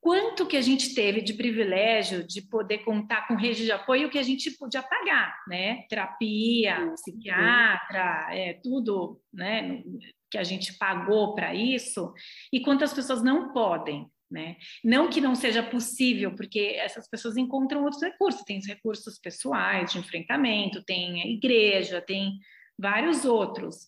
quanto 0.00 0.46
que 0.46 0.56
a 0.56 0.62
gente 0.62 0.94
teve 0.94 1.20
de 1.20 1.34
privilégio 1.34 2.26
de 2.26 2.40
poder 2.40 2.78
contar 2.78 3.28
com 3.28 3.34
rede 3.34 3.66
de 3.66 3.70
apoio 3.70 4.08
que 4.08 4.18
a 4.18 4.22
gente 4.22 4.50
podia 4.52 4.82
pagar, 4.82 5.36
né? 5.46 5.82
Terapia, 5.90 6.90
psiquiatra, 6.94 8.28
é, 8.30 8.54
tudo, 8.62 9.20
né? 9.30 9.82
Que 10.30 10.38
a 10.38 10.44
gente 10.44 10.74
pagou 10.78 11.34
para 11.34 11.54
isso 11.54 12.12
e 12.52 12.60
quantas 12.60 12.92
pessoas 12.92 13.22
não 13.22 13.52
podem, 13.52 14.06
né? 14.30 14.56
Não 14.84 15.10
que 15.10 15.20
não 15.20 15.34
seja 15.34 15.62
possível, 15.62 16.34
porque 16.34 16.76
essas 16.78 17.08
pessoas 17.08 17.36
encontram 17.36 17.82
outros 17.82 18.02
recursos, 18.02 18.42
tem 18.42 18.58
os 18.58 18.66
recursos 18.66 19.18
pessoais 19.18 19.92
de 19.92 19.98
enfrentamento, 19.98 20.84
tem 20.84 21.22
a 21.22 21.26
igreja, 21.26 22.00
tem 22.00 22.38
vários 22.78 23.24
outros. 23.24 23.86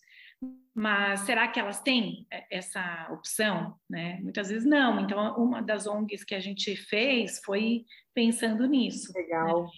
Mas 0.75 1.21
será 1.21 1.47
que 1.47 1.59
elas 1.59 1.81
têm 1.81 2.27
essa 2.51 3.07
opção? 3.11 3.75
Né? 3.89 4.19
Muitas 4.21 4.49
vezes 4.49 4.65
não. 4.65 4.99
Então, 4.99 5.35
uma 5.35 5.61
das 5.61 5.85
ONGs 5.85 6.23
que 6.23 6.35
a 6.35 6.39
gente 6.39 6.75
fez 6.75 7.39
foi 7.45 7.85
pensando 8.13 8.65
nisso. 8.65 9.13
Legal, 9.15 9.63
né? 9.63 9.69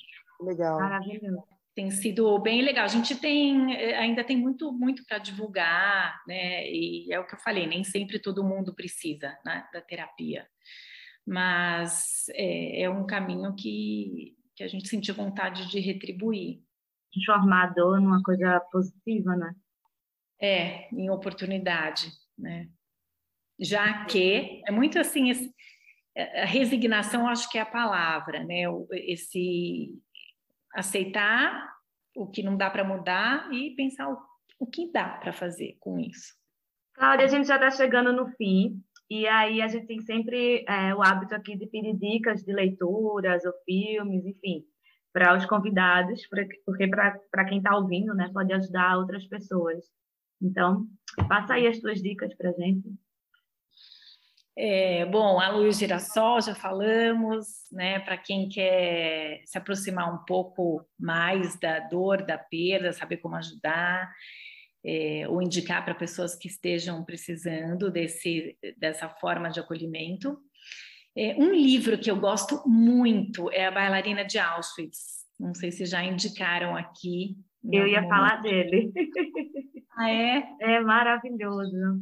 legal. 0.41 0.79
Maravilhoso 0.79 1.54
tem 1.75 1.91
sido 1.91 2.39
bem 2.39 2.61
legal. 2.61 2.85
A 2.85 2.87
gente 2.87 3.15
tem 3.15 3.75
eh, 3.75 3.95
ainda 3.97 4.23
tem 4.23 4.37
muito 4.37 4.71
muito 4.71 5.05
para 5.05 5.17
divulgar, 5.17 6.23
né? 6.25 6.67
E 6.71 7.11
é 7.11 7.19
o 7.19 7.27
que 7.27 7.35
eu 7.35 7.39
falei, 7.39 7.67
nem 7.67 7.83
sempre 7.83 8.17
todo 8.17 8.43
mundo 8.43 8.73
precisa 8.73 9.37
né, 9.45 9.67
da 9.73 9.81
terapia, 9.81 10.47
mas 11.27 12.25
é, 12.29 12.83
é, 12.83 12.89
um 12.89 13.05
caminho 13.05 13.53
que 13.55 14.33
que 14.55 14.63
a 14.63 14.69
gente 14.69 14.87
sentiu 14.87 15.13
vontade 15.13 15.67
de 15.67 15.81
retribuir. 15.81 16.61
Transformar 17.13 17.63
a 17.63 17.73
dor 17.73 17.99
numa 17.99 18.23
coisa 18.23 18.57
positiva, 18.71 19.35
né? 19.35 19.53
É, 20.41 20.89
em 20.93 21.09
oportunidade, 21.09 22.09
né? 22.37 22.69
Já 23.59 24.05
que 24.05 24.61
é 24.65 24.71
muito 24.71 24.97
assim, 24.97 25.29
esse, 25.29 25.53
a 26.15 26.45
resignação 26.45 27.27
acho 27.27 27.49
que 27.49 27.57
é 27.57 27.61
a 27.61 27.65
palavra, 27.65 28.45
né? 28.45 28.63
Esse 28.93 29.93
aceitar 30.75 31.73
o 32.15 32.27
que 32.27 32.43
não 32.43 32.55
dá 32.55 32.69
para 32.69 32.83
mudar 32.83 33.51
e 33.51 33.75
pensar 33.75 34.09
o, 34.09 34.17
o 34.59 34.67
que 34.67 34.91
dá 34.91 35.09
para 35.09 35.33
fazer 35.33 35.77
com 35.79 35.99
isso. 35.99 36.33
Cláudia, 36.93 37.25
a 37.25 37.29
gente 37.29 37.47
já 37.47 37.55
está 37.55 37.71
chegando 37.71 38.13
no 38.13 38.27
fim, 38.35 38.81
e 39.09 39.27
aí 39.27 39.61
a 39.61 39.67
gente 39.67 39.85
tem 39.85 40.01
sempre 40.01 40.65
é, 40.67 40.95
o 40.95 41.01
hábito 41.01 41.35
aqui 41.35 41.57
de 41.57 41.67
pedir 41.67 41.95
dicas 41.95 42.43
de 42.43 42.53
leituras 42.53 43.43
ou 43.45 43.53
filmes, 43.65 44.25
enfim, 44.25 44.63
para 45.13 45.35
os 45.37 45.45
convidados, 45.45 46.27
porque 46.65 46.87
para 46.87 47.45
quem 47.45 47.59
está 47.59 47.75
ouvindo, 47.75 48.13
né, 48.15 48.29
pode 48.33 48.51
ajudar 48.53 48.97
outras 48.97 49.25
pessoas. 49.27 49.85
Então, 50.41 50.87
passa 51.27 51.53
aí 51.53 51.67
as 51.67 51.79
tuas 51.79 52.01
dicas 52.01 52.33
para 52.35 52.51
gente. 52.53 52.89
É, 54.57 55.05
bom, 55.05 55.39
a 55.39 55.49
luz 55.49 55.77
girassol 55.77 56.41
já 56.41 56.55
falamos, 56.55 57.45
né? 57.71 57.99
Para 57.99 58.17
quem 58.17 58.47
quer 58.47 59.41
se 59.45 59.57
aproximar 59.57 60.13
um 60.13 60.23
pouco 60.25 60.85
mais 60.97 61.59
da 61.59 61.79
dor, 61.79 62.25
da 62.25 62.37
perda, 62.37 62.93
saber 62.93 63.17
como 63.17 63.35
ajudar. 63.35 64.09
é, 64.85 65.27
ou 65.27 65.41
indicar 65.41 65.83
para 65.83 65.95
pessoas 65.95 66.35
que 66.35 66.47
estejam 66.47 67.03
precisando 67.03 67.89
desse, 67.89 68.55
dessa 68.77 69.09
forma 69.09 69.49
de 69.49 69.59
acolhimento. 69.59 70.37
É, 71.17 71.35
um 71.37 71.51
livro 71.51 71.97
que 71.97 72.11
eu 72.11 72.19
gosto 72.19 72.61
muito 72.67 73.51
é 73.51 73.65
A 73.65 73.71
Bailarina 73.71 74.23
de 74.23 74.37
Auschwitz. 74.37 75.25
Não 75.39 75.55
sei 75.55 75.71
se 75.71 75.85
já 75.85 76.03
indicaram 76.03 76.75
aqui. 76.75 77.35
Eu 77.63 77.87
ia 77.87 78.01
momento. 78.01 78.09
falar 78.09 78.41
dele. 78.41 78.93
Ah, 79.97 80.11
é? 80.11 80.43
É 80.59 80.79
maravilhoso. 80.81 82.01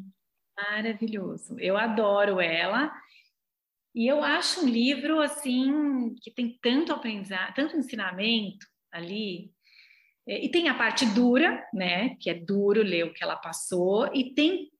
Maravilhoso. 0.58 1.60
Eu 1.60 1.78
adoro 1.78 2.40
ela. 2.40 2.92
E 3.96 4.08
eu 4.08 4.24
acho 4.24 4.66
um 4.66 4.70
livro 4.70 5.22
assim 5.22 6.16
que 6.22 6.32
tem 6.32 6.58
tanto 6.62 6.92
aprendizado, 6.92 7.54
tanto 7.54 7.78
ensinamento 7.78 8.66
ali. 8.92 9.52
É, 10.28 10.44
e 10.46 10.50
tem 10.50 10.70
a 10.70 10.74
parte 10.74 11.06
dura, 11.06 11.64
né? 11.74 12.16
Que 12.20 12.30
é 12.30 12.34
duro 12.34 12.82
ler 12.82 13.06
o 13.06 13.14
que 13.14 13.24
ela 13.24 13.36
passou, 13.36 14.10
e 14.14 14.34
tem 14.34 14.72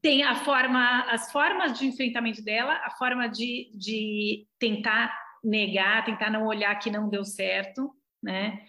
tem 0.00 0.22
a 0.22 0.36
forma, 0.36 1.02
as 1.10 1.30
formas 1.32 1.78
de 1.78 1.86
enfrentamento 1.86 2.42
dela, 2.42 2.74
a 2.84 2.90
forma 2.92 3.28
de, 3.28 3.70
de 3.74 4.46
tentar 4.58 5.12
negar, 5.42 6.04
tentar 6.04 6.30
não 6.30 6.46
olhar 6.46 6.78
que 6.78 6.90
não 6.90 7.08
deu 7.08 7.24
certo, 7.24 7.90
né? 8.22 8.64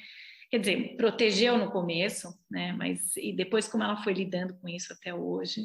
Quer 0.50 0.60
dizer, 0.60 0.96
protegeu 0.98 1.58
no 1.58 1.72
começo, 1.72 2.28
né? 2.50 2.74
Mas 2.74 3.16
e 3.18 3.34
depois 3.34 3.68
como 3.68 3.84
ela 3.84 4.04
foi 4.04 4.14
lidando 4.14 4.56
com 4.60 4.68
isso 4.68 4.92
até 4.94 5.14
hoje. 5.14 5.62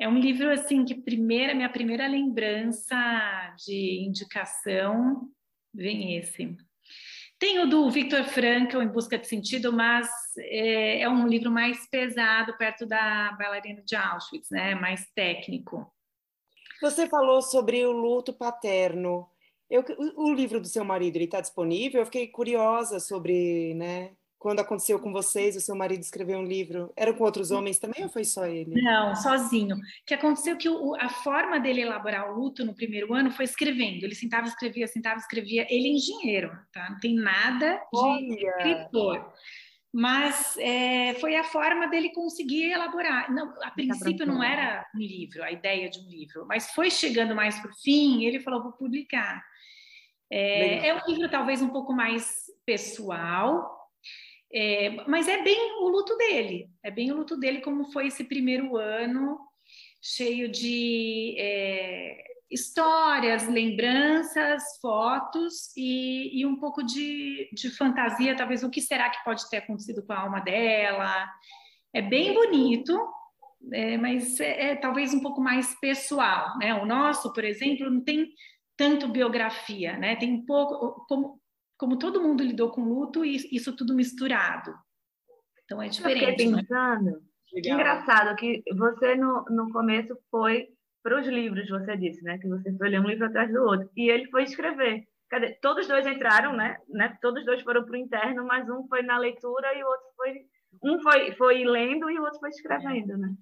É 0.00 0.08
um 0.08 0.18
livro 0.18 0.50
assim 0.50 0.82
que 0.82 0.94
primeira 0.94 1.54
minha 1.54 1.68
primeira 1.68 2.06
lembrança 2.06 2.96
de 3.66 4.02
indicação 4.02 5.30
vem 5.74 6.16
esse. 6.16 6.56
Tem 7.38 7.58
o 7.58 7.66
do 7.66 7.90
Victor 7.90 8.24
Frankl, 8.24 8.80
Em 8.80 8.88
Busca 8.88 9.18
de 9.18 9.26
Sentido, 9.26 9.72
mas 9.72 10.08
é, 10.38 11.02
é, 11.02 11.08
um 11.08 11.26
livro 11.26 11.50
mais 11.50 11.86
pesado, 11.90 12.56
perto 12.56 12.86
da 12.86 13.32
bailarina 13.32 13.82
de 13.82 13.94
Auschwitz, 13.94 14.48
né? 14.50 14.74
mais 14.74 15.06
técnico. 15.14 15.90
Você 16.80 17.06
falou 17.06 17.42
sobre 17.42 17.84
o 17.84 17.92
luto 17.92 18.32
paterno. 18.32 19.28
Eu, 19.68 19.84
o, 19.98 20.30
o 20.30 20.34
livro 20.34 20.60
do 20.60 20.66
seu 20.66 20.84
marido 20.84 21.18
está 21.18 21.42
disponível? 21.42 22.00
Eu 22.00 22.06
fiquei 22.06 22.26
curiosa 22.26 22.98
sobre 22.98 23.74
né, 23.74 24.12
quando 24.40 24.60
aconteceu 24.60 24.98
com 24.98 25.12
vocês, 25.12 25.54
o 25.54 25.60
seu 25.60 25.76
marido 25.76 26.00
escreveu 26.00 26.38
um 26.38 26.44
livro, 26.44 26.90
era 26.96 27.12
com 27.12 27.22
outros 27.22 27.50
homens 27.50 27.78
também 27.78 28.02
ou 28.02 28.08
foi 28.08 28.24
só 28.24 28.46
ele? 28.46 28.80
Não, 28.82 29.14
sozinho. 29.14 29.76
O 29.76 29.80
que 30.06 30.14
aconteceu 30.14 30.56
que 30.56 30.66
o, 30.66 30.94
a 30.94 31.10
forma 31.10 31.60
dele 31.60 31.82
elaborar 31.82 32.32
o 32.32 32.40
luto 32.40 32.64
no 32.64 32.74
primeiro 32.74 33.12
ano 33.12 33.30
foi 33.30 33.44
escrevendo. 33.44 34.02
Ele 34.02 34.14
sentava, 34.14 34.48
escrevia, 34.48 34.86
sentava, 34.86 35.20
escrevia. 35.20 35.66
Ele 35.68 35.88
é 35.88 35.92
engenheiro, 35.92 36.58
tá? 36.72 36.88
Não 36.88 36.98
tem 36.98 37.14
nada 37.14 37.74
de 37.92 38.00
Olha. 38.00 38.32
escritor. 38.32 39.30
Mas 39.92 40.56
é, 40.56 41.12
foi 41.20 41.36
a 41.36 41.44
forma 41.44 41.88
dele 41.88 42.08
conseguir 42.14 42.70
elaborar. 42.70 43.30
Não, 43.30 43.54
a 43.62 43.70
princípio 43.72 44.24
não 44.24 44.42
era 44.42 44.86
um 44.94 45.00
livro, 45.00 45.44
a 45.44 45.52
ideia 45.52 45.90
de 45.90 45.98
um 45.98 46.08
livro, 46.08 46.46
mas 46.46 46.70
foi 46.70 46.90
chegando 46.90 47.34
mais 47.34 47.58
para 47.58 47.70
o 47.70 47.74
fim, 47.74 48.24
ele 48.24 48.40
falou, 48.40 48.62
vou 48.62 48.72
publicar. 48.72 49.44
É, 50.32 50.88
é 50.88 50.94
um 50.94 51.06
livro 51.06 51.28
talvez 51.28 51.60
um 51.60 51.68
pouco 51.68 51.92
mais 51.92 52.46
pessoal, 52.64 53.79
é, 54.52 55.04
mas 55.06 55.28
é 55.28 55.42
bem 55.42 55.80
o 55.80 55.88
luto 55.88 56.16
dele, 56.16 56.68
é 56.82 56.90
bem 56.90 57.12
o 57.12 57.16
luto 57.16 57.36
dele 57.36 57.60
como 57.60 57.92
foi 57.92 58.08
esse 58.08 58.24
primeiro 58.24 58.76
ano, 58.76 59.38
cheio 60.02 60.50
de 60.50 61.36
é, 61.38 62.24
histórias, 62.50 63.46
lembranças, 63.46 64.62
fotos 64.80 65.74
e, 65.76 66.40
e 66.40 66.46
um 66.46 66.56
pouco 66.56 66.82
de, 66.82 67.48
de, 67.52 67.70
fantasia, 67.70 68.36
talvez 68.36 68.64
o 68.64 68.70
que 68.70 68.80
será 68.80 69.08
que 69.08 69.22
pode 69.24 69.48
ter 69.48 69.58
acontecido 69.58 70.04
com 70.04 70.12
a 70.12 70.20
alma 70.20 70.40
dela. 70.40 71.28
É 71.94 72.02
bem 72.02 72.34
bonito, 72.34 72.98
é, 73.72 73.96
mas 73.96 74.40
é, 74.40 74.70
é 74.70 74.76
talvez 74.76 75.14
um 75.14 75.20
pouco 75.20 75.40
mais 75.40 75.78
pessoal, 75.80 76.58
né? 76.58 76.74
O 76.74 76.86
nosso, 76.86 77.32
por 77.32 77.44
exemplo, 77.44 77.88
não 77.88 78.02
tem 78.02 78.32
tanto 78.76 79.08
biografia, 79.08 79.96
né? 79.96 80.16
Tem 80.16 80.32
um 80.32 80.44
pouco, 80.44 81.04
como, 81.06 81.39
como 81.80 81.98
todo 81.98 82.20
mundo 82.20 82.44
lidou 82.44 82.70
com 82.70 82.84
luto 82.84 83.24
e 83.24 83.36
isso 83.50 83.74
tudo 83.74 83.94
misturado. 83.94 84.70
Então 85.64 85.80
é 85.80 85.88
diferente. 85.88 86.24
Eu 86.24 86.30
fiquei 86.32 86.50
né? 86.50 86.56
pensando, 86.58 87.04
né? 87.04 87.20
que 87.46 87.70
engraçado 87.70 88.36
que 88.36 88.62
você 88.76 89.14
no, 89.14 89.46
no 89.48 89.72
começo 89.72 90.14
foi 90.30 90.68
para 91.02 91.18
os 91.18 91.26
livros, 91.26 91.70
você 91.70 91.96
disse, 91.96 92.22
né? 92.22 92.36
Que 92.36 92.46
você 92.46 92.70
foi 92.76 92.90
ler 92.90 93.00
um 93.00 93.08
livro 93.08 93.24
atrás 93.24 93.50
do 93.50 93.62
outro. 93.62 93.90
E 93.96 94.10
ele 94.10 94.26
foi 94.26 94.42
escrever. 94.42 95.08
Cadê? 95.30 95.54
Todos 95.54 95.88
dois 95.88 96.06
entraram, 96.06 96.54
né? 96.54 96.76
né? 96.90 97.16
Todos 97.22 97.46
dois 97.46 97.62
foram 97.62 97.82
para 97.82 97.94
o 97.94 97.96
interno, 97.96 98.44
mas 98.44 98.68
um 98.68 98.86
foi 98.86 99.00
na 99.00 99.16
leitura 99.16 99.74
e 99.74 99.82
o 99.82 99.86
outro 99.86 100.06
foi. 100.16 100.34
Um 100.84 101.00
foi, 101.00 101.32
foi 101.32 101.64
lendo 101.64 102.10
e 102.10 102.18
o 102.18 102.24
outro 102.24 102.40
foi 102.40 102.50
escrevendo, 102.50 103.16
né? 103.16 103.32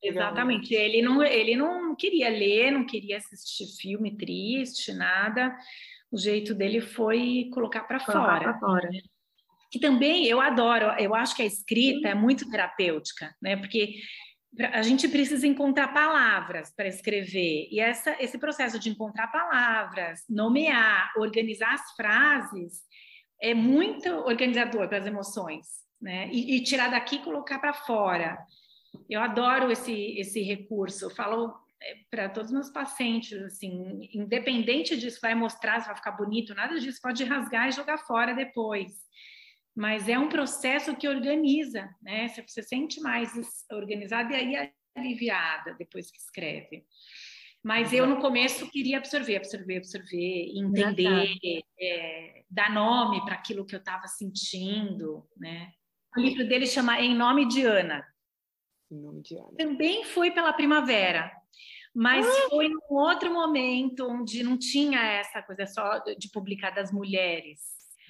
Exatamente. 0.00 0.72
Ele 0.72 1.02
não, 1.02 1.20
ele 1.24 1.56
não 1.56 1.96
queria 1.96 2.28
ler, 2.28 2.70
não 2.70 2.86
queria 2.86 3.16
assistir 3.16 3.66
filme 3.76 4.16
triste, 4.16 4.92
nada 4.92 5.52
o 6.10 6.18
jeito 6.18 6.54
dele 6.54 6.80
foi 6.80 7.50
colocar 7.52 7.82
para 7.82 8.00
fora. 8.00 8.58
fora. 8.58 8.88
Que 9.70 9.78
também 9.78 10.26
eu 10.26 10.40
adoro, 10.40 10.86
eu 10.98 11.14
acho 11.14 11.36
que 11.36 11.42
a 11.42 11.46
escrita 11.46 12.08
Sim. 12.08 12.08
é 12.08 12.14
muito 12.14 12.48
terapêutica, 12.50 13.34
né? 13.40 13.56
Porque 13.56 13.96
a 14.72 14.82
gente 14.82 15.06
precisa 15.08 15.46
encontrar 15.46 15.92
palavras 15.92 16.74
para 16.74 16.88
escrever 16.88 17.68
e 17.70 17.78
essa, 17.78 18.16
esse 18.18 18.38
processo 18.38 18.78
de 18.78 18.88
encontrar 18.88 19.28
palavras, 19.28 20.22
nomear, 20.28 21.12
organizar 21.18 21.74
as 21.74 21.92
frases 21.94 22.80
é 23.40 23.52
muito 23.52 24.08
organizador 24.08 24.88
para 24.88 24.98
as 24.98 25.06
emoções, 25.06 25.66
né? 26.00 26.28
E, 26.32 26.56
e 26.56 26.62
tirar 26.62 26.90
daqui 26.90 27.16
e 27.16 27.22
colocar 27.22 27.58
para 27.58 27.74
fora. 27.74 28.38
Eu 29.08 29.20
adoro 29.20 29.70
esse 29.70 30.18
esse 30.18 30.40
recurso. 30.40 31.04
Eu 31.04 31.10
falo 31.10 31.54
para 32.10 32.28
todos 32.28 32.50
os 32.50 32.54
meus 32.54 32.70
pacientes, 32.70 33.40
assim, 33.42 34.08
independente 34.12 34.96
disso, 34.96 35.18
vai 35.20 35.34
mostrar 35.34 35.80
se 35.80 35.86
vai 35.86 35.96
ficar 35.96 36.12
bonito, 36.12 36.54
nada 36.54 36.78
disso, 36.78 37.00
pode 37.02 37.24
rasgar 37.24 37.68
e 37.68 37.72
jogar 37.72 37.98
fora 37.98 38.34
depois. 38.34 38.92
Mas 39.76 40.08
é 40.08 40.18
um 40.18 40.28
processo 40.28 40.96
que 40.96 41.08
organiza, 41.08 41.88
né? 42.02 42.28
Você 42.28 42.42
se 42.48 42.62
sente 42.62 43.00
mais 43.00 43.32
organizada 43.70 44.32
e 44.32 44.56
aí 44.56 44.72
aliviada 44.96 45.74
depois 45.78 46.10
que 46.10 46.18
escreve. 46.18 46.84
Mas 47.62 47.92
eu, 47.92 48.06
no 48.06 48.20
começo, 48.20 48.70
queria 48.70 48.98
absorver, 48.98 49.36
absorver, 49.36 49.78
absorver, 49.78 50.52
entender, 50.56 51.62
é, 51.80 52.42
dar 52.48 52.72
nome 52.72 53.24
para 53.24 53.34
aquilo 53.34 53.66
que 53.66 53.74
eu 53.74 53.80
estava 53.80 54.06
sentindo, 54.06 55.28
né? 55.36 55.72
O 56.16 56.20
livro 56.20 56.48
dele 56.48 56.66
chama 56.66 57.00
Em 57.00 57.14
Nome 57.14 57.46
de 57.46 57.64
Ana. 57.64 58.04
Em 58.90 59.00
Nome 59.00 59.22
de 59.22 59.36
Ana. 59.36 59.52
Também 59.56 60.04
foi 60.04 60.30
pela 60.30 60.52
primavera. 60.52 61.30
Mas 61.94 62.26
ah. 62.26 62.48
foi 62.50 62.68
num 62.68 62.80
outro 62.90 63.32
momento 63.32 64.06
onde 64.08 64.42
não 64.42 64.58
tinha 64.58 65.00
essa 65.00 65.42
coisa 65.42 65.66
só 65.66 65.98
de 65.98 66.30
publicar 66.30 66.70
das 66.70 66.92
mulheres. 66.92 67.60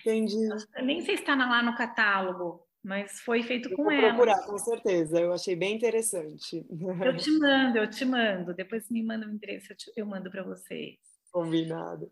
Entendi. 0.00 0.36
nem 0.82 1.00
sei 1.00 1.16
se 1.16 1.22
está 1.22 1.34
lá 1.34 1.62
no 1.62 1.76
catálogo, 1.76 2.62
mas 2.82 3.20
foi 3.20 3.42
feito 3.42 3.68
eu 3.68 3.76
com 3.76 3.84
vou 3.84 3.92
ela. 3.92 4.08
procurar, 4.08 4.46
com 4.46 4.58
certeza. 4.58 5.20
Eu 5.20 5.32
achei 5.32 5.56
bem 5.56 5.76
interessante. 5.76 6.64
Eu 7.04 7.16
te 7.16 7.30
mando, 7.38 7.78
eu 7.78 7.90
te 7.90 8.04
mando. 8.04 8.54
Depois 8.54 8.88
me 8.90 9.02
manda 9.02 9.26
o 9.26 9.30
endereço, 9.30 9.72
eu, 9.72 9.76
te, 9.76 9.92
eu 9.96 10.06
mando 10.06 10.30
para 10.30 10.42
vocês. 10.42 10.96
Combinado. 11.30 12.10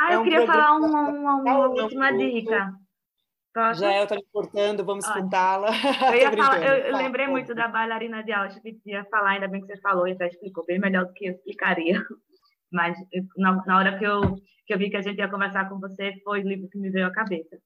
Ah, 0.00 0.12
eu 0.12 0.18
é 0.18 0.18
um 0.20 0.24
queria 0.24 0.46
falar 0.46 0.76
uma, 0.76 1.08
uma, 1.08 1.34
uma 1.36 1.68
última 1.68 2.10
dica. 2.12 2.72
Posso? 3.54 3.80
Já 3.80 3.96
eu 3.96 4.02
estou 4.02 4.18
me 4.18 4.24
cortando, 4.32 4.84
vamos 4.84 5.06
escutá-la. 5.06 5.68
Eu, 6.12 6.62
eu, 6.62 6.74
eu 6.86 6.96
lembrei 6.96 7.26
muito 7.26 7.54
da 7.54 7.68
bailarina 7.68 8.22
de 8.22 8.32
Auschwitz, 8.32 8.84
ia 8.86 9.04
falar, 9.06 9.30
ainda 9.30 9.48
bem 9.48 9.60
que 9.60 9.66
você 9.66 9.80
falou, 9.80 10.06
e 10.06 10.12
até 10.12 10.28
explicou 10.28 10.64
bem 10.64 10.78
melhor 10.78 11.06
do 11.06 11.12
que 11.12 11.26
eu 11.26 11.32
explicaria. 11.32 11.94
Mas 12.70 12.96
na, 13.36 13.64
na, 13.64 13.78
hora 13.78 13.98
que 13.98 14.04
eu, 14.04 14.20
que 14.66 14.74
eu 14.74 14.78
vi 14.78 14.90
que 14.90 14.96
a 14.96 15.02
gente 15.02 15.18
ia 15.18 15.30
conversar 15.30 15.68
com 15.68 15.80
você, 15.80 16.12
foi 16.22 16.40
o 16.40 16.48
livro 16.48 16.68
que 16.68 16.78
me 16.78 16.90
veio 16.90 17.06
à 17.06 17.12
cabeça. 17.12 17.58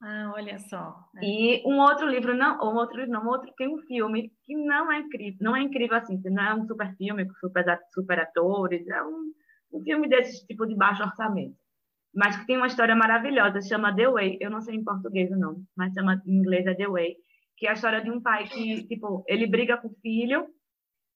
Ah, 0.00 0.32
olha 0.34 0.58
só. 0.58 0.96
É. 1.16 1.24
E 1.24 1.62
um 1.66 1.80
outro 1.80 2.06
livro, 2.06 2.36
não, 2.36 2.56
um 2.58 2.76
outro 2.76 2.96
livro, 2.96 3.12
não, 3.12 3.24
um 3.24 3.28
outro 3.28 3.52
tem 3.56 3.68
um 3.68 3.78
filme 3.78 4.30
que 4.46 4.54
não 4.54 4.92
é 4.92 5.00
incrível, 5.00 5.38
não 5.40 5.56
é 5.56 5.60
incrível 5.60 5.96
assim, 5.96 6.20
não 6.24 6.42
é 6.42 6.54
um 6.54 6.66
super 6.66 6.94
filme 6.96 7.26
com 7.26 7.34
super, 7.34 7.64
super 7.92 8.20
atores, 8.20 8.86
é 8.86 9.02
um, 9.02 9.32
um 9.72 9.82
filme 9.82 10.08
desse 10.08 10.46
tipo 10.46 10.64
de 10.66 10.76
baixo 10.76 11.02
orçamento 11.02 11.56
mas 12.14 12.36
que 12.36 12.46
tem 12.46 12.56
uma 12.56 12.66
história 12.66 12.96
maravilhosa, 12.96 13.60
chama 13.60 13.94
The 13.94 14.08
Way. 14.08 14.38
Eu 14.40 14.50
não 14.50 14.60
sei 14.60 14.76
em 14.76 14.84
português 14.84 15.30
o 15.30 15.38
nome, 15.38 15.64
mas 15.76 15.92
chama 15.92 16.22
em 16.26 16.38
inglês 16.38 16.66
é 16.66 16.74
The 16.74 16.88
Way, 16.88 17.16
que 17.56 17.66
é 17.66 17.70
a 17.70 17.74
história 17.74 18.02
de 18.02 18.10
um 18.10 18.20
pai 18.20 18.48
que, 18.48 18.86
tipo, 18.86 19.24
ele 19.26 19.46
briga 19.46 19.76
com 19.76 19.88
o 19.88 19.94
filho, 20.00 20.46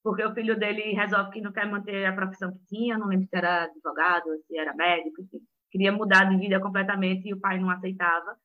porque 0.03 0.25
o 0.25 0.35
filho 0.35 0.59
dele 0.59 0.93
resolve 0.93 1.31
que 1.31 1.41
não 1.41 1.53
quer 1.53 1.71
manter 1.71 2.05
a 2.07 2.13
profissão 2.13 2.53
que 2.53 2.65
tinha, 2.67 2.99
não 2.99 3.07
lembro 3.07 3.27
se 3.27 3.37
era 3.37 3.65
advogado, 3.65 4.27
se 4.47 4.59
era 4.59 4.75
médico, 4.75 5.23
se 5.25 5.41
queria 5.71 5.93
mudar 5.93 6.25
de 6.25 6.37
vida 6.37 6.61
completamente 6.61 7.29
e 7.29 7.33
o 7.33 7.41
pai 7.41 7.59
não 7.59 7.71
aceitava. 7.71 8.37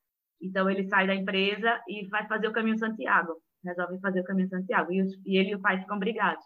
Então 0.42 0.70
ele 0.70 0.88
sai 0.88 1.08
da 1.08 1.16
empresa 1.16 1.82
e 1.88 2.08
vai 2.08 2.28
fazer 2.28 2.48
o 2.48 2.54
caminho 2.54 2.78
Santiago. 2.78 3.34
Resolve 3.66 4.00
fazer 4.00 4.22
o 4.22 4.24
caminho 4.24 4.48
Santiago 4.50 4.94
e, 4.94 5.02
os, 5.02 5.12
e 5.26 5.38
ele 5.38 5.52
e 5.52 5.56
o 5.56 5.62
pai 5.62 5.80
ficam 5.80 5.98
brigados. 5.98 6.46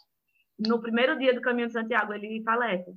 No 0.58 0.82
primeiro 0.82 1.18
dia 1.18 1.34
do 1.34 1.42
caminho 1.42 1.68
de 1.68 1.74
Santiago 1.74 2.14
ele 2.14 2.42
falece. 2.44 2.92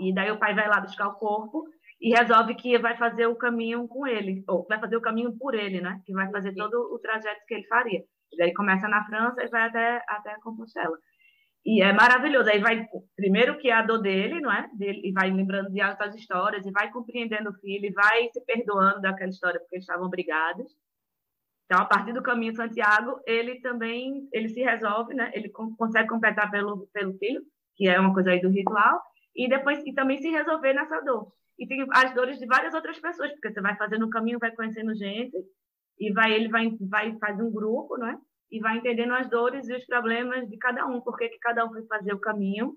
E 0.00 0.12
daí 0.12 0.30
o 0.30 0.38
pai 0.38 0.54
vai 0.54 0.68
lá 0.68 0.80
buscar 0.80 1.08
o 1.08 1.14
corpo 1.14 1.64
e 2.00 2.10
resolve 2.10 2.54
que 2.54 2.78
vai 2.78 2.96
fazer 2.96 3.26
o 3.26 3.36
caminho 3.36 3.88
com 3.88 4.06
ele, 4.06 4.44
ou 4.48 4.66
vai 4.68 4.78
fazer 4.78 4.96
o 4.96 5.00
caminho 5.00 5.36
por 5.36 5.54
ele, 5.54 5.80
né? 5.80 6.00
Que 6.04 6.12
vai 6.12 6.30
fazer 6.30 6.54
todo 6.54 6.94
o 6.94 6.98
trajeto 6.98 7.44
que 7.46 7.54
ele 7.54 7.66
faria. 7.66 8.04
E 8.32 8.42
aí 8.42 8.54
começa 8.54 8.88
na 8.88 9.04
França 9.06 9.42
e 9.42 9.48
vai 9.48 9.62
até, 9.68 10.02
até 10.08 10.36
Compostela. 10.40 10.96
E 11.64 11.82
é 11.82 11.92
maravilhoso. 11.92 12.48
Aí 12.50 12.60
vai, 12.60 12.86
primeiro 13.16 13.58
que 13.58 13.68
é 13.68 13.74
a 13.74 13.82
dor 13.82 13.98
dele, 13.98 14.40
não 14.40 14.52
é? 14.52 14.70
Dele, 14.74 15.02
e 15.04 15.12
vai 15.12 15.30
lembrando 15.30 15.70
de 15.70 15.82
outras 15.82 16.14
histórias, 16.14 16.64
e 16.64 16.70
vai 16.70 16.90
compreendendo 16.90 17.50
o 17.50 17.54
filho, 17.54 17.86
e 17.86 17.92
vai 17.92 18.28
se 18.32 18.40
perdoando 18.44 19.00
daquela 19.00 19.30
história 19.30 19.58
porque 19.60 19.76
eles 19.76 19.84
estavam 19.84 20.08
brigados. 20.08 20.72
Então, 21.66 21.82
a 21.82 21.84
partir 21.84 22.12
do 22.12 22.22
caminho 22.22 22.54
Santiago, 22.54 23.20
ele 23.26 23.60
também 23.60 24.26
ele 24.32 24.48
se 24.48 24.62
resolve, 24.62 25.14
né? 25.14 25.30
Ele 25.34 25.50
consegue 25.50 26.08
completar 26.08 26.50
pelo, 26.50 26.86
pelo 26.92 27.18
filho, 27.18 27.42
que 27.76 27.88
é 27.88 28.00
uma 28.00 28.14
coisa 28.14 28.30
aí 28.30 28.40
do 28.40 28.48
ritual, 28.48 29.02
e 29.36 29.48
depois 29.48 29.84
e 29.84 29.92
também 29.92 30.18
se 30.18 30.30
resolver 30.30 30.72
nessa 30.72 31.00
dor. 31.00 31.30
E 31.58 31.66
tem 31.66 31.84
as 31.90 32.14
dores 32.14 32.38
de 32.38 32.46
várias 32.46 32.74
outras 32.74 32.98
pessoas, 33.00 33.32
porque 33.32 33.52
você 33.52 33.60
vai 33.60 33.76
fazendo 33.76 34.06
o 34.06 34.10
caminho, 34.10 34.38
vai 34.38 34.54
conhecendo 34.54 34.94
gente, 34.94 35.36
e 35.98 36.12
vai 36.12 36.32
ele 36.32 36.48
vai 36.48 36.76
vai 36.80 37.18
faz 37.18 37.40
um 37.40 37.50
grupo, 37.50 37.96
não 37.98 38.08
é? 38.08 38.18
e 38.50 38.60
vai 38.60 38.78
entendendo 38.78 39.12
as 39.12 39.28
dores 39.28 39.68
e 39.68 39.74
os 39.74 39.84
problemas 39.84 40.48
de 40.48 40.56
cada 40.56 40.86
um, 40.86 41.00
porque 41.00 41.28
que 41.28 41.38
cada 41.38 41.64
um 41.64 41.70
foi 41.70 41.84
fazer 41.86 42.12
o 42.12 42.20
caminho. 42.20 42.74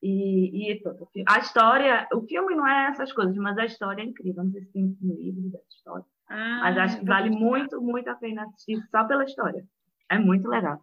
E, 0.00 0.70
e 0.70 0.82
a 1.26 1.38
história, 1.40 2.08
o 2.12 2.20
filme 2.22 2.54
não 2.54 2.66
é 2.66 2.90
essas 2.90 3.12
coisas, 3.12 3.36
mas 3.36 3.58
a 3.58 3.64
história 3.64 4.00
é 4.02 4.04
incrível. 4.04 4.44
Não 4.44 4.52
sei 4.52 4.62
se 4.62 4.72
tem 4.72 4.84
um 4.84 5.14
livro 5.14 5.50
dessa 5.50 5.66
história. 5.70 6.04
Ah, 6.28 6.60
mas 6.62 6.78
acho 6.78 7.00
que 7.00 7.04
vale 7.04 7.30
muito, 7.30 7.80
muito 7.80 8.08
a 8.08 8.14
pena 8.14 8.44
assistir 8.44 8.80
só 8.90 9.04
pela 9.04 9.24
história. 9.24 9.64
É 10.08 10.18
muito 10.18 10.48
legal. 10.48 10.80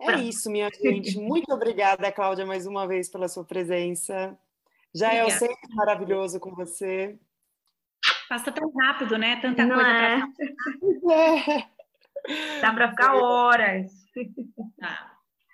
É 0.00 0.20
isso, 0.20 0.50
minha 0.50 0.68
gente. 0.70 1.18
Muito 1.18 1.52
obrigada, 1.52 2.12
Cláudia, 2.12 2.46
mais 2.46 2.66
uma 2.66 2.86
vez 2.86 3.08
pela 3.08 3.26
sua 3.26 3.44
presença. 3.44 4.38
Já 4.96 5.12
é 5.12 5.28
sempre 5.30 5.74
maravilhoso 5.74 6.40
com 6.40 6.54
você. 6.54 7.18
Passa 8.28 8.50
tão 8.50 8.72
rápido, 8.72 9.18
né? 9.18 9.36
Tanta 9.40 9.64
não 9.64 9.74
coisa 9.74 9.90
é. 9.90 10.20
para 10.20 11.12
é. 11.60 12.60
Dá 12.60 12.72
para 12.72 12.90
ficar 12.90 13.14
horas. 13.14 13.92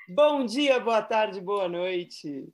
Bom 0.08 0.46
dia, 0.46 0.78
boa 0.78 1.02
tarde, 1.02 1.40
boa 1.40 1.68
noite. 1.68 2.48